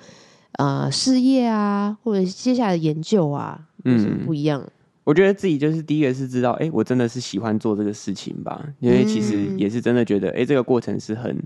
[0.52, 4.62] 啊、呃、事业啊，或者接下来的研究啊，嗯什么不一样？
[4.62, 4.70] 嗯、
[5.04, 11.36] 我觉得自己就是第一个是知道，哎，我真的是喜欢做这个事情吧，因为其实也是真的觉得，哎，这个过程是很。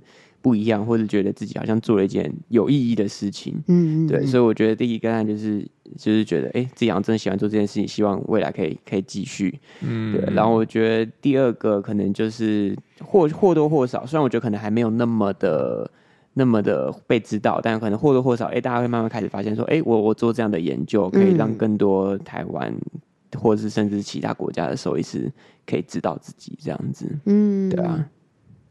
[0.43, 5.65] 不一样，或者觉得自己好像做了一件有意义的事情，嗯，对，所以我觉得第一个案就是
[5.97, 10.35] 就是觉得，哎，自己好像真的喜欢做这件事情，希望未来可以可以继续，嗯，对。
[10.35, 15.89] 然后我觉得第二个可能就是或或多或少，虽然我觉得可能还没有那么的
[16.35, 25.31] 那么的被知道，但可能或多或少，哎，大家会慢慢开始发现说，哎，我我做这样的研究，可以让更多台湾、嗯、或者是甚至其他国家的兽医师
[25.65, 28.05] 可以知道自己这样子，嗯，对啊。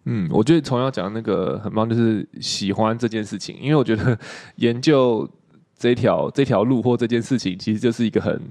[0.06, 4.18] 嗯，我觉得从要讲那个很棒，就是喜欢这件事情，因为我觉得
[4.58, 5.30] 研究
[5.78, 8.42] 这条这条路或这件事情，其实就是一个很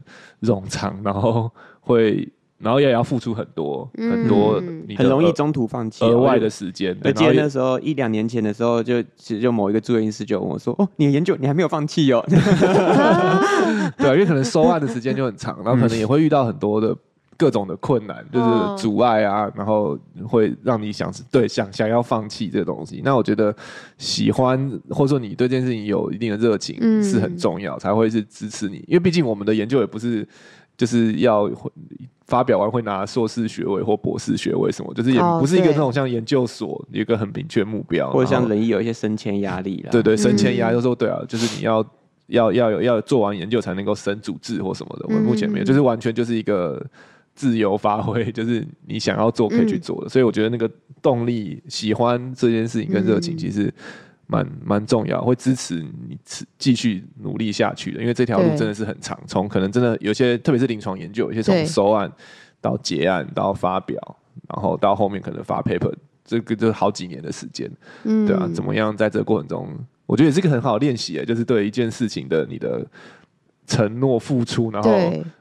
[0.42, 4.62] 冗长，然后会，然后也要付出很多、嗯、很多，
[4.96, 6.96] 很容易中途放弃额外的时间。
[7.02, 12.24] 我记得那时候一两年前的时候就，就其实就某一个住院医师就问我说：“哦，你的研究你还没有放弃哦？”
[13.98, 16.96] 对，因为可能收案的时间就很长，然后可能也会遇到很多的。
[17.40, 19.52] 各种的困难就是阻碍啊，oh.
[19.58, 19.98] 然后
[20.28, 23.00] 会让你想对想想要放弃这个东西。
[23.02, 23.54] 那我觉得
[23.96, 28.84] 喜欢或者说你对这件事情有一定的热情是很重要，嗯、才会是支持你。
[28.86, 30.28] 因为毕竟我们的研究也不是
[30.76, 31.50] 就是要
[32.26, 39.90] 发表完会拿硕士学位或博士学位什么，就是也不是一个那种像研究所有一个很明确目标，或者像人医有一些升迁压力了。
[39.90, 41.82] 对对，升迁压力就是说对啊，就是你要
[42.26, 45.06] 要要有要做完研究才能够升主治或什么的。
[45.08, 46.84] 我目前没有，就是完全就是一个。
[47.40, 53.72] 自由发挥， 就是你想要做可以去做的，嗯、所以我觉得那个动力、喜欢这件事情跟热情，其实
[54.26, 56.18] 蛮蛮、嗯、重要，会支持你
[56.58, 58.00] 继续努力下去的。
[58.02, 62.12] 因为这条路真的是很长，从可能真的有些，特别是临床研究，有些从收案
[62.60, 63.98] 到结案到发表，
[64.46, 67.70] 然后到后面可能发 paper，这个就好几年的时间，
[68.04, 69.66] 嗯，对啊，怎么样在这个过程中，
[70.04, 72.86] 我觉得也是一个很好的练习，就是对一件事情的你的。
[73.66, 74.90] 承诺付出，然后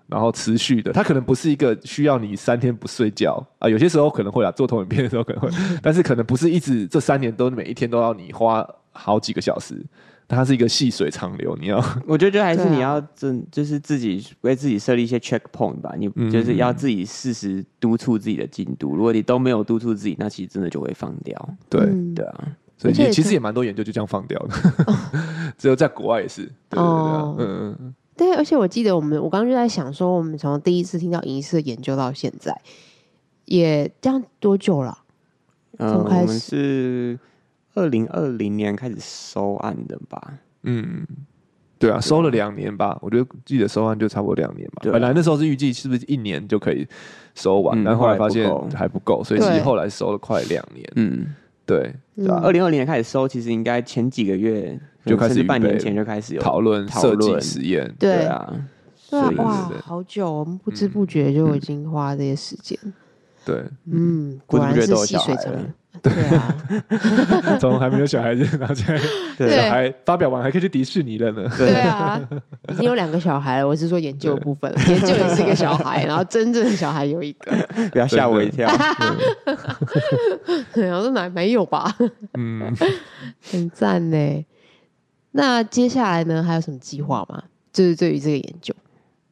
[0.09, 5.49] 然后持续的，它可能不是一个需要你三天不睡觉啊，有些时候可能会啊，做投影片的时候可能会，
[5.81, 9.85] 但是可能不是一直这三年都每一天都要你花好几个小时，
[10.27, 11.55] 它是一个细水长流。
[11.61, 18.95] 你要， 我觉得就还是你要真就是自己为自己设立一些 check point 吧，你就是要自己适时督促自己的进度。
[18.95, 21.49] 如果你都没有督促自己，那其实真的就会放掉。
[21.69, 24.55] 对、嗯、对啊，所以也其实也蛮多研究就这样放掉的，
[25.57, 26.43] 只有在国外也是。
[26.69, 27.95] 对对对，哦、嗯嗯。
[28.19, 32.53] 对，而且我记得我们，我刚刚就在想说，我们从第一次听到医师的研究到现在，
[33.45, 34.97] 也这样多久了？
[35.77, 37.17] 嗯，我们是
[37.75, 40.33] 二零二零年开始收案的吧？
[40.63, 41.07] 嗯，
[41.77, 42.99] 对啊，收了两年吧。
[43.01, 44.81] 我觉得记得收案就差不多两年吧。
[44.81, 46.85] 对本来那时候是预计是不是一年就可以
[47.35, 50.85] 收完，嗯、但后来发现还不够，所以其实后来收了快两年。
[50.97, 51.33] 嗯，
[51.69, 54.77] 对，对啊，二零二零年开始收，其实应该前几个月。
[55.05, 58.25] 就开始半年前就开始有讨论设计实验，对。
[58.25, 58.53] 啊，
[59.09, 62.77] 对啊，哇，好久，我们不知不觉就已经花这些时间，
[63.45, 65.61] 对，嗯，果然是细水长流，
[66.01, 66.55] 对啊，
[67.59, 68.85] 从还没有小孩子， 然后现
[69.37, 71.73] 在小孩发表完还可以去迪士尼了呢，对。
[71.81, 72.19] 啊，
[72.69, 77.51] 已经有两个小孩了，我是说研究部分，研究也是一个小孩，然后真正的小孩有一个，
[77.91, 78.69] 不要吓我一跳，
[80.73, 81.95] 对， 我说哪没有吧，
[82.37, 82.73] 嗯，
[83.51, 84.45] 很赞呢。
[85.31, 86.43] 那接下来呢？
[86.43, 87.43] 还有什么计划吗？
[87.71, 88.73] 就是对于这个研究，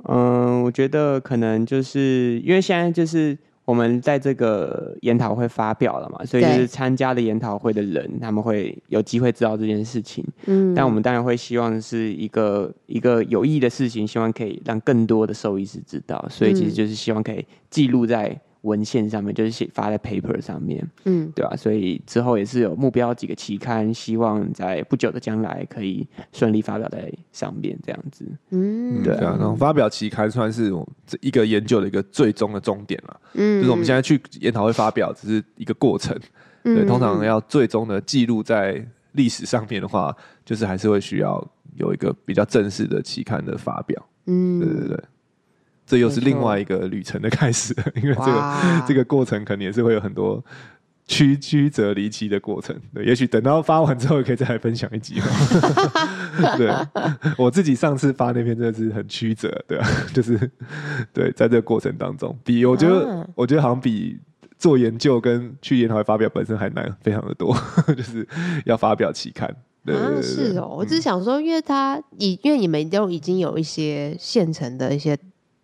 [0.08, 3.36] 嗯，我觉得可能就是因为现在就是
[3.68, 10.26] 我们在这个研讨会发表了嘛，所以就是参加的研讨会的人，他们会有机会知道这件事情。
[10.46, 18.40] 嗯，但我们当然会希望是一个一个有意义的事情，希望可以让更多的兽医师知道，所以其实就是希望可以记录在。
[18.68, 21.56] 文献上面就是写发在 paper 上面，嗯，对吧、啊？
[21.56, 28.26] 所以之后也是有目标几个期刊，希望在不久的将来可以顺利发表在上面，这样子。
[28.50, 29.36] 嗯，对啊。
[29.40, 30.70] 然后发表期刊算是
[31.06, 33.22] 这一个研究的一个最终的终点了。
[33.34, 36.16] 嗯，就是我们现在去研讨会发表只是一个过程。
[36.64, 41.42] 嗯，对，通常要最终的记录在历史上面的话，就是还是会需要
[41.78, 44.06] 有一个比较正式的期刊的发表。
[44.26, 45.04] 嗯，对对对。
[45.88, 50.44] 这又是另外一个旅程的开始， 因为这个哇这个过程肯定也是会有很多
[51.08, 52.76] 曲曲折离奇的过程。
[52.94, 55.16] 对，也许等到发完之后，可以再来分享一集。
[56.58, 56.70] 对，
[57.38, 60.38] 我自己上次发那篇真的是很曲折，对啊， 就是
[61.14, 64.20] 对，在这个过程当中，比我觉得，啊、我觉得好像比
[64.60, 67.56] 做研究跟去研讨会发表本身还难，非常的多，
[67.96, 68.28] 就是
[68.66, 69.50] 要发表期刊。
[69.86, 75.18] 对对对对啊，是哦，我只想说，因为他已，因为你们都已经有一些现成的一些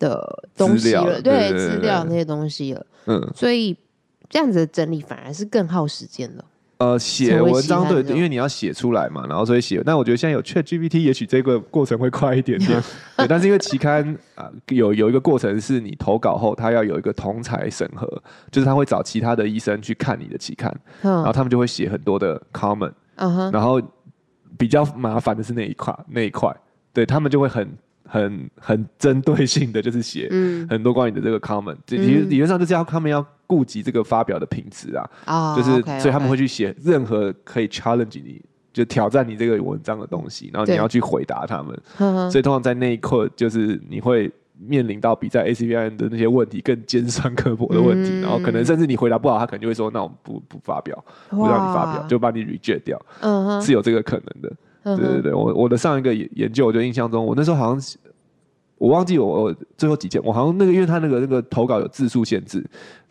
[0.03, 3.75] 的东西了，对资料那些东西了，嗯，所以
[4.29, 6.43] 这样子的整理反而是更耗时间了。
[6.79, 9.81] 呃，写文章对，因为你要写出来嘛，然后所以写。
[9.85, 12.81] 但我觉得现在有 ChatGPT，也许这个过程会快一点点。
[13.15, 14.03] 对，但是因为期刊
[14.35, 18.05] 啊、呃，有有一个过程是你投稿后，他要有一个同侪审核，
[18.51, 20.69] 就是他会找其他的医生去看你的期刊，
[21.03, 23.81] 嗯、然后他们就会写很多的 comment，嗯哼，然后
[24.57, 26.53] 比较麻烦的是那一块那一块，
[26.91, 27.65] 对他们就会很。
[28.13, 30.29] 很很针对性的，就是写
[30.69, 35.99] 很多关于你的这个 comment，其实理论上就是要他们要顾及这个发表的品质啊，哦、就是 okay.
[35.99, 38.39] 所以他们会去写任何可以 challenge 你，
[38.71, 41.75] 就挑战你这个文章的东西，然后你要去回答他们。
[41.97, 53.03] 对所以通常在那一刻，就是你会面临到比在 ACVIN 的那些问题更尖酸刻薄的问题，嗯、然后可能甚至你回答不好，他可能就会说：“那我们不不发表，不让你发表，就把你 reject 掉。
[53.21, 54.55] 嗯哼”是有这个可能的。
[54.83, 57.99] 对对对，我我的上一个研究，我就印象中，我那时候好像。
[58.79, 62.61] 我忘记我我最后几件，我好像那个，因为他那个那个投稿有字数限制，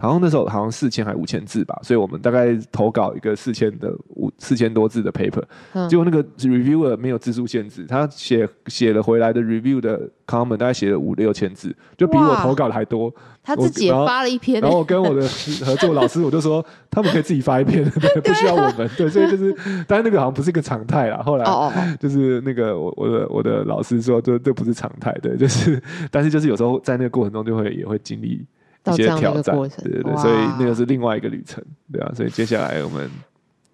[0.02, 5.44] 好像那时候好像四千还五千字吧，所以我们大概投稿一个四千的五四千多字的 paper，
[5.74, 13.14] 嗯、结果那个 reviewer 没有字数限制，他写写了回来的 review 的 comment 大概写了五六千字，就比我投稿的还多。
[13.44, 15.22] 他自己也发了一篇，然后我跟我的
[15.64, 18.88] 合作老师我就说，他们可以自己发一篇， 对，不需要我们。
[18.96, 19.52] 对，所以就是，
[19.86, 21.20] 但是那个好像不是一个常态啦。
[21.24, 28.44] 后来就是那个我我的我的老师说，这这不是常态，对，就是，但是就是有时候在那个过程中就会也会经历
[28.84, 31.62] 一些挑战，对对对，所以那个是另外一个旅程，
[31.92, 33.10] 对啊，所以接下来我们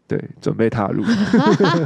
[0.07, 1.03] 对准备踏入，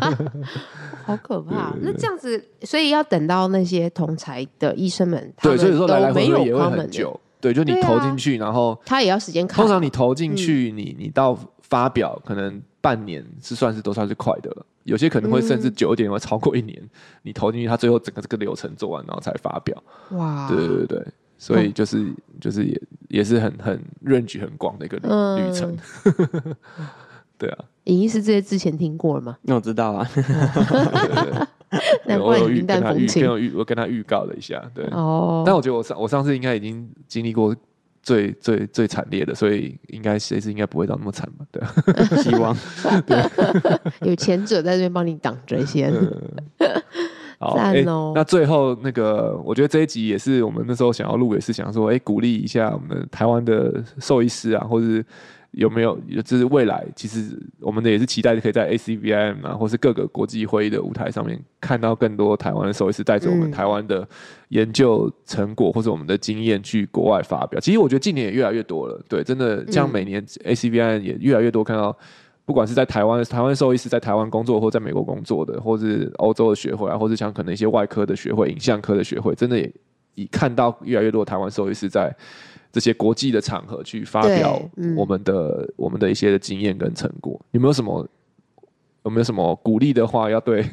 [1.05, 1.73] 好可怕。
[1.81, 7.19] 那这样子，所以要等到那些同才的医生们，对，所以说来来回回也会很久。
[7.41, 9.57] 对，就你投进去，啊、然后他也要时间看。
[9.57, 14.65] 通常你投进去，嗯、你你到发表可能半年是算是都算是快的了。
[14.85, 16.79] 有些可能会甚至久一点，会超过一年。
[16.81, 16.89] 嗯、
[17.23, 19.83] 你投进去，他最后整个这个流程做完，然后才发表。
[20.11, 20.49] 哇！
[20.49, 21.05] 对对对，
[21.43, 25.77] 所以就是、嗯、就是也也是很很 range 很广的一个旅、嗯、旅程。
[27.37, 29.37] 对啊，尹医师这些之前听过了吗？
[29.43, 30.09] 那我知道啊。
[32.21, 34.85] 我有预跟他预，我预我跟他预告了一下，对。
[34.93, 35.43] 哦。
[35.45, 37.57] 但我觉得我上我上次应该已经经历过
[38.03, 41.45] 最最最惨烈的，所以应该这次应该不会到那么惨吧？
[41.51, 42.23] 对。
[42.23, 42.57] 希望。
[43.05, 44.09] 对。
[44.09, 45.93] 有前者在这边帮你挡着先。
[47.43, 47.57] 好。
[47.57, 47.83] 哎，
[48.15, 55.05] 那最后那个，我觉得这一集也是我们那时候想要录，也是想说，哎，鼓励一下我们台湾的兽医师啊，或者是。
[55.53, 55.99] 有没有？
[56.25, 64.09] 就是未来，其实我们的也是期待可以在 ACVIM 啊，或是各个国际会议的舞台上面，看到更多台湾的兽医师带着我们台湾的
[64.49, 67.61] 研究成果或者我们的经验去国外发表。
[67.61, 71.95] 其实我觉得近年也越来越多了，对，真的像每年 ACVIM 也越来越多看到，
[72.45, 79.73] 不管是在台湾台湾兽医师在台湾工作，或在美国工作的，或是欧洲的学会啊，或是像可能一些外科的学会、影像科的学会，真的也
[80.15, 82.15] 已看到越来越多台湾兽医师在。
[82.75, 84.59] 这些国际的场合去发表
[84.97, 88.09] 我们的、嗯、我们的一些的经验跟成果，有没有什么
[89.05, 90.65] 有没有什么鼓励的话要对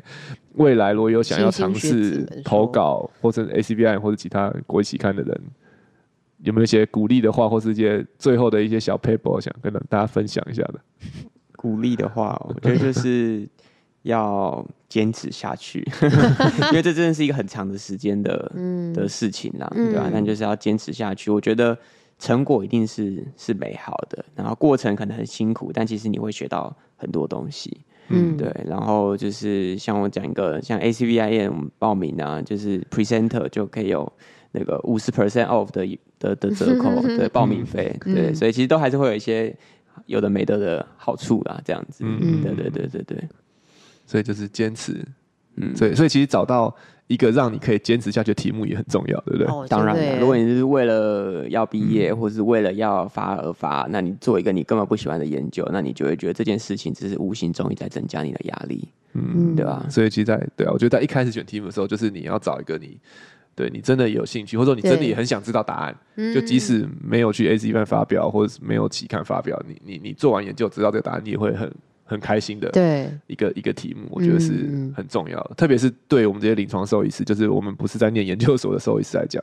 [0.54, 5.42] 未来如果有想要尝试投稿或者 ACVIM 或者其他国际期刊的人，
[6.38, 10.80] 有没有一些鼓励的话，或是一些最后的一些小 paper 想跟大家分享一下的？
[11.60, 13.46] 鼓励的话，我觉得 就是
[14.04, 15.86] 要坚持下去，
[16.72, 20.10] 因为这真的是一个很长的时间的、嗯、的事情啦，对吧、啊？
[20.14, 21.30] 但就是要坚持下去。
[21.30, 21.78] 我觉得
[22.18, 27.82] 成果一定是是美好的，然后过程可能很辛苦，但其实你会学到很多东西。
[28.08, 28.50] 嗯，对。
[28.66, 34.10] 然后就是像我讲一个，像 ACVIM 报名啊，就是 presenter 就可以有
[34.54, 35.86] 那个五十 percent off 的
[36.20, 36.90] 的的折扣
[37.20, 37.94] 的报名费。
[38.06, 39.56] 嗯、对，所以其实都还是会有一些
[40.06, 42.04] 有的没的的好处啦，这样子。
[42.06, 43.30] 嗯，对对对对对。
[44.06, 45.06] 所以就是坚持，
[45.58, 46.76] 嗯，所以所以其实找到
[47.06, 49.46] 一个让你可以坚持下去的题目也很重要，对不对？
[49.46, 59.86] 哦、当然，如果你是为了要毕业，嗯、或是为了要发而发，那你做一个你根本不喜欢的研究，那你就会觉得这件事情只是无形中在增加你的压力，嗯，对吧？
[59.92, 63.00] 所以其实在，在对啊，我觉得在一开始选题目的时候，就是你要找一个你
[63.60, 65.94] 对你真的有兴趣，或者说你真的也很想知道答案，
[66.34, 71.70] 就即使没有去 ACVIM 发表，或者是没有期刊发表，你你你做完研究知道这个答案，你也会很。
[72.12, 73.08] 很开心的，对。
[73.28, 79.40] 一个一个题目，我觉得是很重要的，特别是对我们这些临床兽医师，就是我们不是在念研究所的兽医师来讲，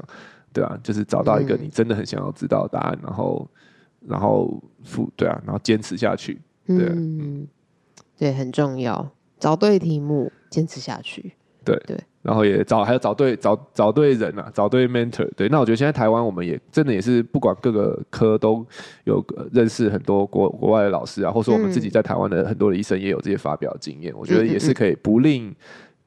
[0.53, 3.49] 对啊，就是找到一个你真的很想要知道的答案，然后
[4.05, 7.47] 然后付对啊，然后坚持下去，对，嗯，
[8.19, 11.81] 对，很重要，找对题目，坚持下去，对。
[11.87, 11.97] 对。
[12.27, 15.31] 然后也找还要找对找找对人啊，找对 mentor。
[15.37, 18.67] 对，那我觉得现在台湾我们也真的也是不管各个科都
[19.05, 25.55] 有认识很多国国外的老师啊，或者说我们自己在台湾的很多的医生也有这些发表经验，我觉得也是可以不吝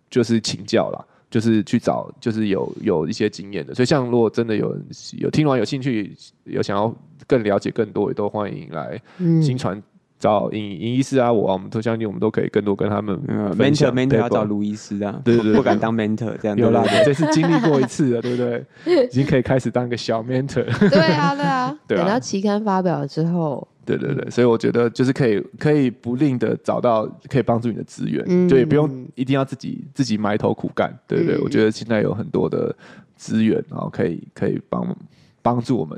[0.09, 0.99] 就是请教啦，
[1.32, 3.74] 就是去找就是有有一些经验的。
[3.74, 4.78] 所以像如果真的有
[5.20, 6.13] 有听完有兴趣
[6.43, 6.93] 有想要
[7.26, 9.01] 更了解更多，也都欢迎来
[9.41, 9.82] 新传。
[10.20, 13.17] 找尹尹医师啊，我啊，我们都相信，我们都可以更多跟他们
[13.55, 18.65] mentor mentor 要找卢医师啊，对对对，不敢当 mentor 这样有啦，这次经历过一次了，对不对？
[19.05, 20.65] 已经可以开始当一个小 mentor。
[20.89, 32.76] 对啊，对啊， 等到期刊发表了之后，对对对，所以我觉得就是可以可以不吝的找到可以帮助你的资源，就也不用一定要自己自己埋头苦干，对对，我觉得现在有很多的
[33.15, 34.97] 资源，然后可以可以帮
[35.41, 35.97] 帮助我们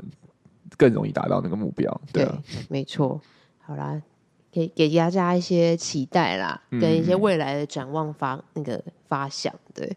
[0.76, 3.20] 更容易达到那个目标，对啊，没错，
[3.60, 4.00] 好啦。
[4.52, 9.96] 给给大家一些期待啦，跟一些未来的展望发那个发想，对。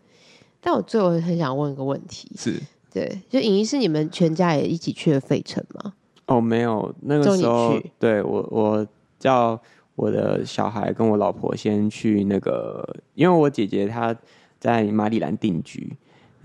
[0.62, 2.60] 但我最后很想问一个问题，是，
[2.91, 5.93] 对，就尹医师，你们全家也一起去了费城吗？
[6.26, 8.88] 哦，没有，那个时候，对我我
[9.20, 9.62] 叫
[9.95, 14.16] 我的小孩跟我老婆先去那个，因为我姐姐她
[14.60, 15.95] 在马里兰定居。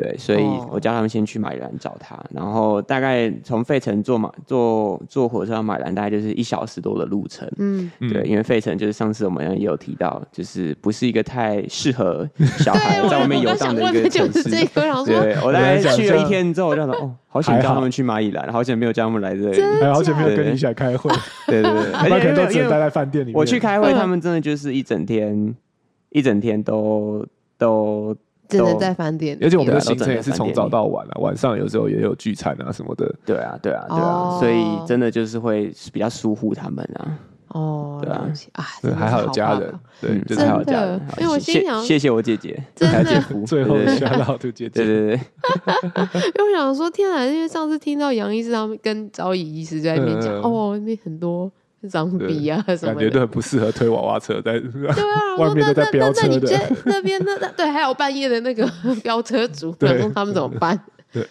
[0.00, 7.46] 对，所以我叫他们先去马里兰找他，然后大概从费城坐马坐坐火车到马里兰，大概就是一小时多的路程。
[7.58, 12.28] 嗯，对，因为费城就是上次我们也有提到，就是不是一个太适合
[12.58, 14.42] 小孩在外面游荡的一个城市。
[15.04, 21.10] 对，我大概去了一天之后，我就想哦，好想叫他们去马里兰，好久没有叫他们来这里，还好久没有跟你一起来开会。
[21.46, 23.36] 对对对， 而且可能都只能待在饭店里面。
[23.36, 25.54] 我去开会，他们真的就是一整天，
[26.10, 27.26] 一整天都
[27.58, 28.16] 都。
[28.50, 33.14] 只能在饭店，而且我们的行程也是从早到晚啊，晚上有时候也有聚餐啊什么的。
[33.24, 37.18] 对啊，对啊，对啊，所以真的就是会比较疏忽他们啊。
[37.48, 38.64] 哦，对啊，啊，
[38.96, 45.14] 还好有家人，对，真的，因为我心想，谢谢我姐姐，真的，最后需要老姐 姐，对对对。
[46.38, 51.50] 因为我想说，天啊，因为上次听到杨医师他们跟赵乙医师在那边讲，哦，那边很多。
[51.88, 54.96] 脏逼啊，什么感觉都很不适合推娃娃车，在 对啊，
[55.38, 56.76] 外面都在飙车的。
[56.84, 58.68] 那边那那对，还有半夜的那个
[59.02, 60.78] 飙车族，那他们怎么办？
[61.12, 61.26] 对，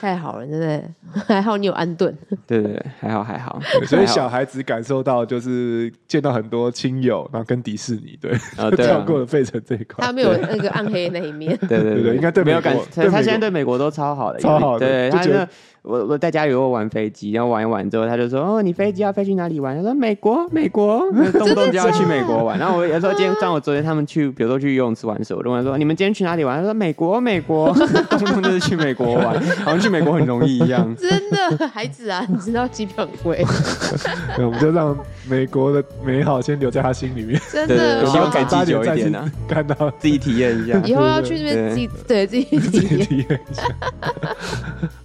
[0.00, 0.82] 太好了，真的
[1.26, 2.14] 还好你有安顿。
[2.46, 3.60] 对对对，还好 还好。
[3.86, 9.96] 所以小孩子感受到就是见到很多亲友，然后跟迪士尼对，啊跳过了费城这一块。
[10.06, 11.56] 他没有那个暗黑那一面。
[11.68, 14.86] 对对对，应该对没有感，他现在对美国都超好的，超好的。
[14.86, 15.48] 对，他觉得。
[15.82, 20.98] 我我在家里有玩飞机，然后玩一玩之后，他就说：“哦，你飞机要飞去哪里玩？”他说：“美国，美国，
[21.32, 27.72] 动不动就要去美国玩。”然后我有时候今天像我昨天他们去，比如说去游泳池玩的时候，我就问他说：“你们今天去哪里玩？”他说：“美国，美国，
[28.10, 33.44] 动不动就是去美国玩，好像去美国很容易一样。”真的，孩子啊，你知道机票很贵。
[34.38, 34.96] 我们就让
[35.28, 37.40] 美国的美好先留在他心里面。
[37.50, 40.80] 真的，希望可以记久一点啊，看到自己体验一下。
[40.84, 43.62] 以后要去那边自己对自己体验一下。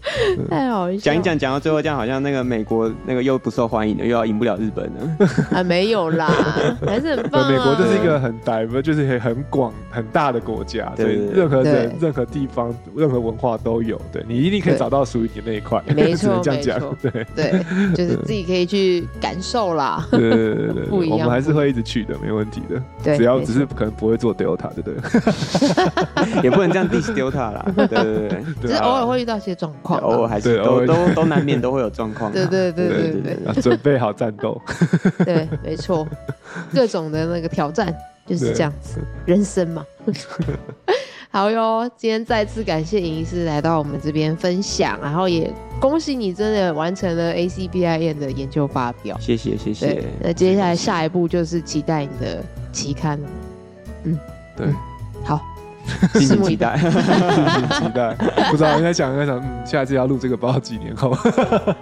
[0.50, 5.28] 太好笑，讲一讲讲到最后，这样好像那个美国那个又不受欢迎了，又要赢不了日本了。
[5.52, 6.28] 啊，没有啦，
[6.86, 7.52] 还是很棒。
[7.52, 14.00] 美国就是一个很大，就是很广很大的国家，对，任何人、任何地方、任何文化都有。
[14.12, 15.82] 对，你一定可以找到属于你那一块。
[15.96, 20.06] 没错， 这样讲，对对，就是自己可以去感受啦。
[20.12, 22.82] 对对对对，不一样，我们还是会一直去的，没问题的。
[23.04, 26.44] 对，只要只是可能不会做 Delta，对不对？
[26.44, 27.66] 也不能这样 diss Delta 啦。
[27.76, 29.93] 对对对，只是偶尔会遇到一些状况。
[30.00, 34.60] 偶尔还是都都都难免都会有状况，对对对对对，准备好战斗，
[35.26, 36.08] 对，没错，
[36.74, 37.94] 各种的那个挑战
[38.26, 39.86] 就是这样子，人生嘛。
[41.30, 49.74] 好哟，今天再次感谢尹医师来到我们这边分享，然后也恭喜你真的完成了 ACBIN 的研究发表，谢谢谢。
[49.74, 50.04] 谢。
[50.22, 53.20] 那接下来下一步就是期待你的期刊，
[54.04, 54.20] 嗯，
[54.56, 54.68] 对，
[55.24, 55.42] 好。
[56.14, 58.16] 拭目以待，拭目期待。
[58.50, 61.12] 不知道，应该想，应该想，嗯，下一次要录这个，不知道几年后。
[61.12, 61.24] 会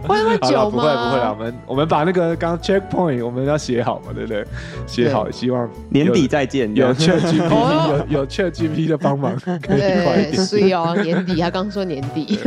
[0.08, 0.72] 那么久吗？
[0.72, 1.36] 不会，不会啊。
[1.38, 4.46] 我们我们把那个刚 checkpoint 我们要写好嘛，对不对？
[4.88, 6.74] 写好，希望年底再见。
[6.76, 10.46] 有 ChatGPT，有有 ChatGPT 的帮忙，可以快一点。
[10.46, 12.40] 所以哦，年底，他刚说年底。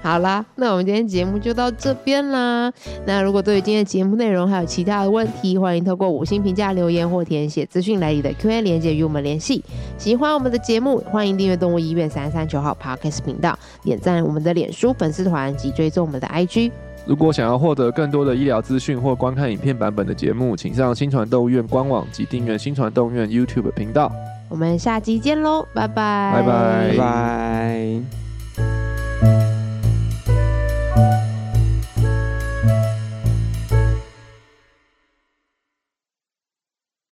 [0.00, 2.72] 好啦，那我们今天节目就到这边啦。
[3.04, 9.62] 那如果对于今天的节目内容还有其他的问题，欢迎透过五星评价留言或填写资讯来里的 Q&A 连接与我们联系。
[9.98, 16.70] 喜欢我们的节目，欢迎订阅动物医院三三九号 Podcast 频道，点赞我们的脸书粉丝团及追踪我们的 IG。
[17.04, 24.12] 如果想要获得更多的医疗资讯或观看影片版本的节目，请上新传动物院官网及订阅新传动物院 YouTube 频道。
[24.48, 28.27] 我们下集见喽，拜拜，拜拜，拜拜。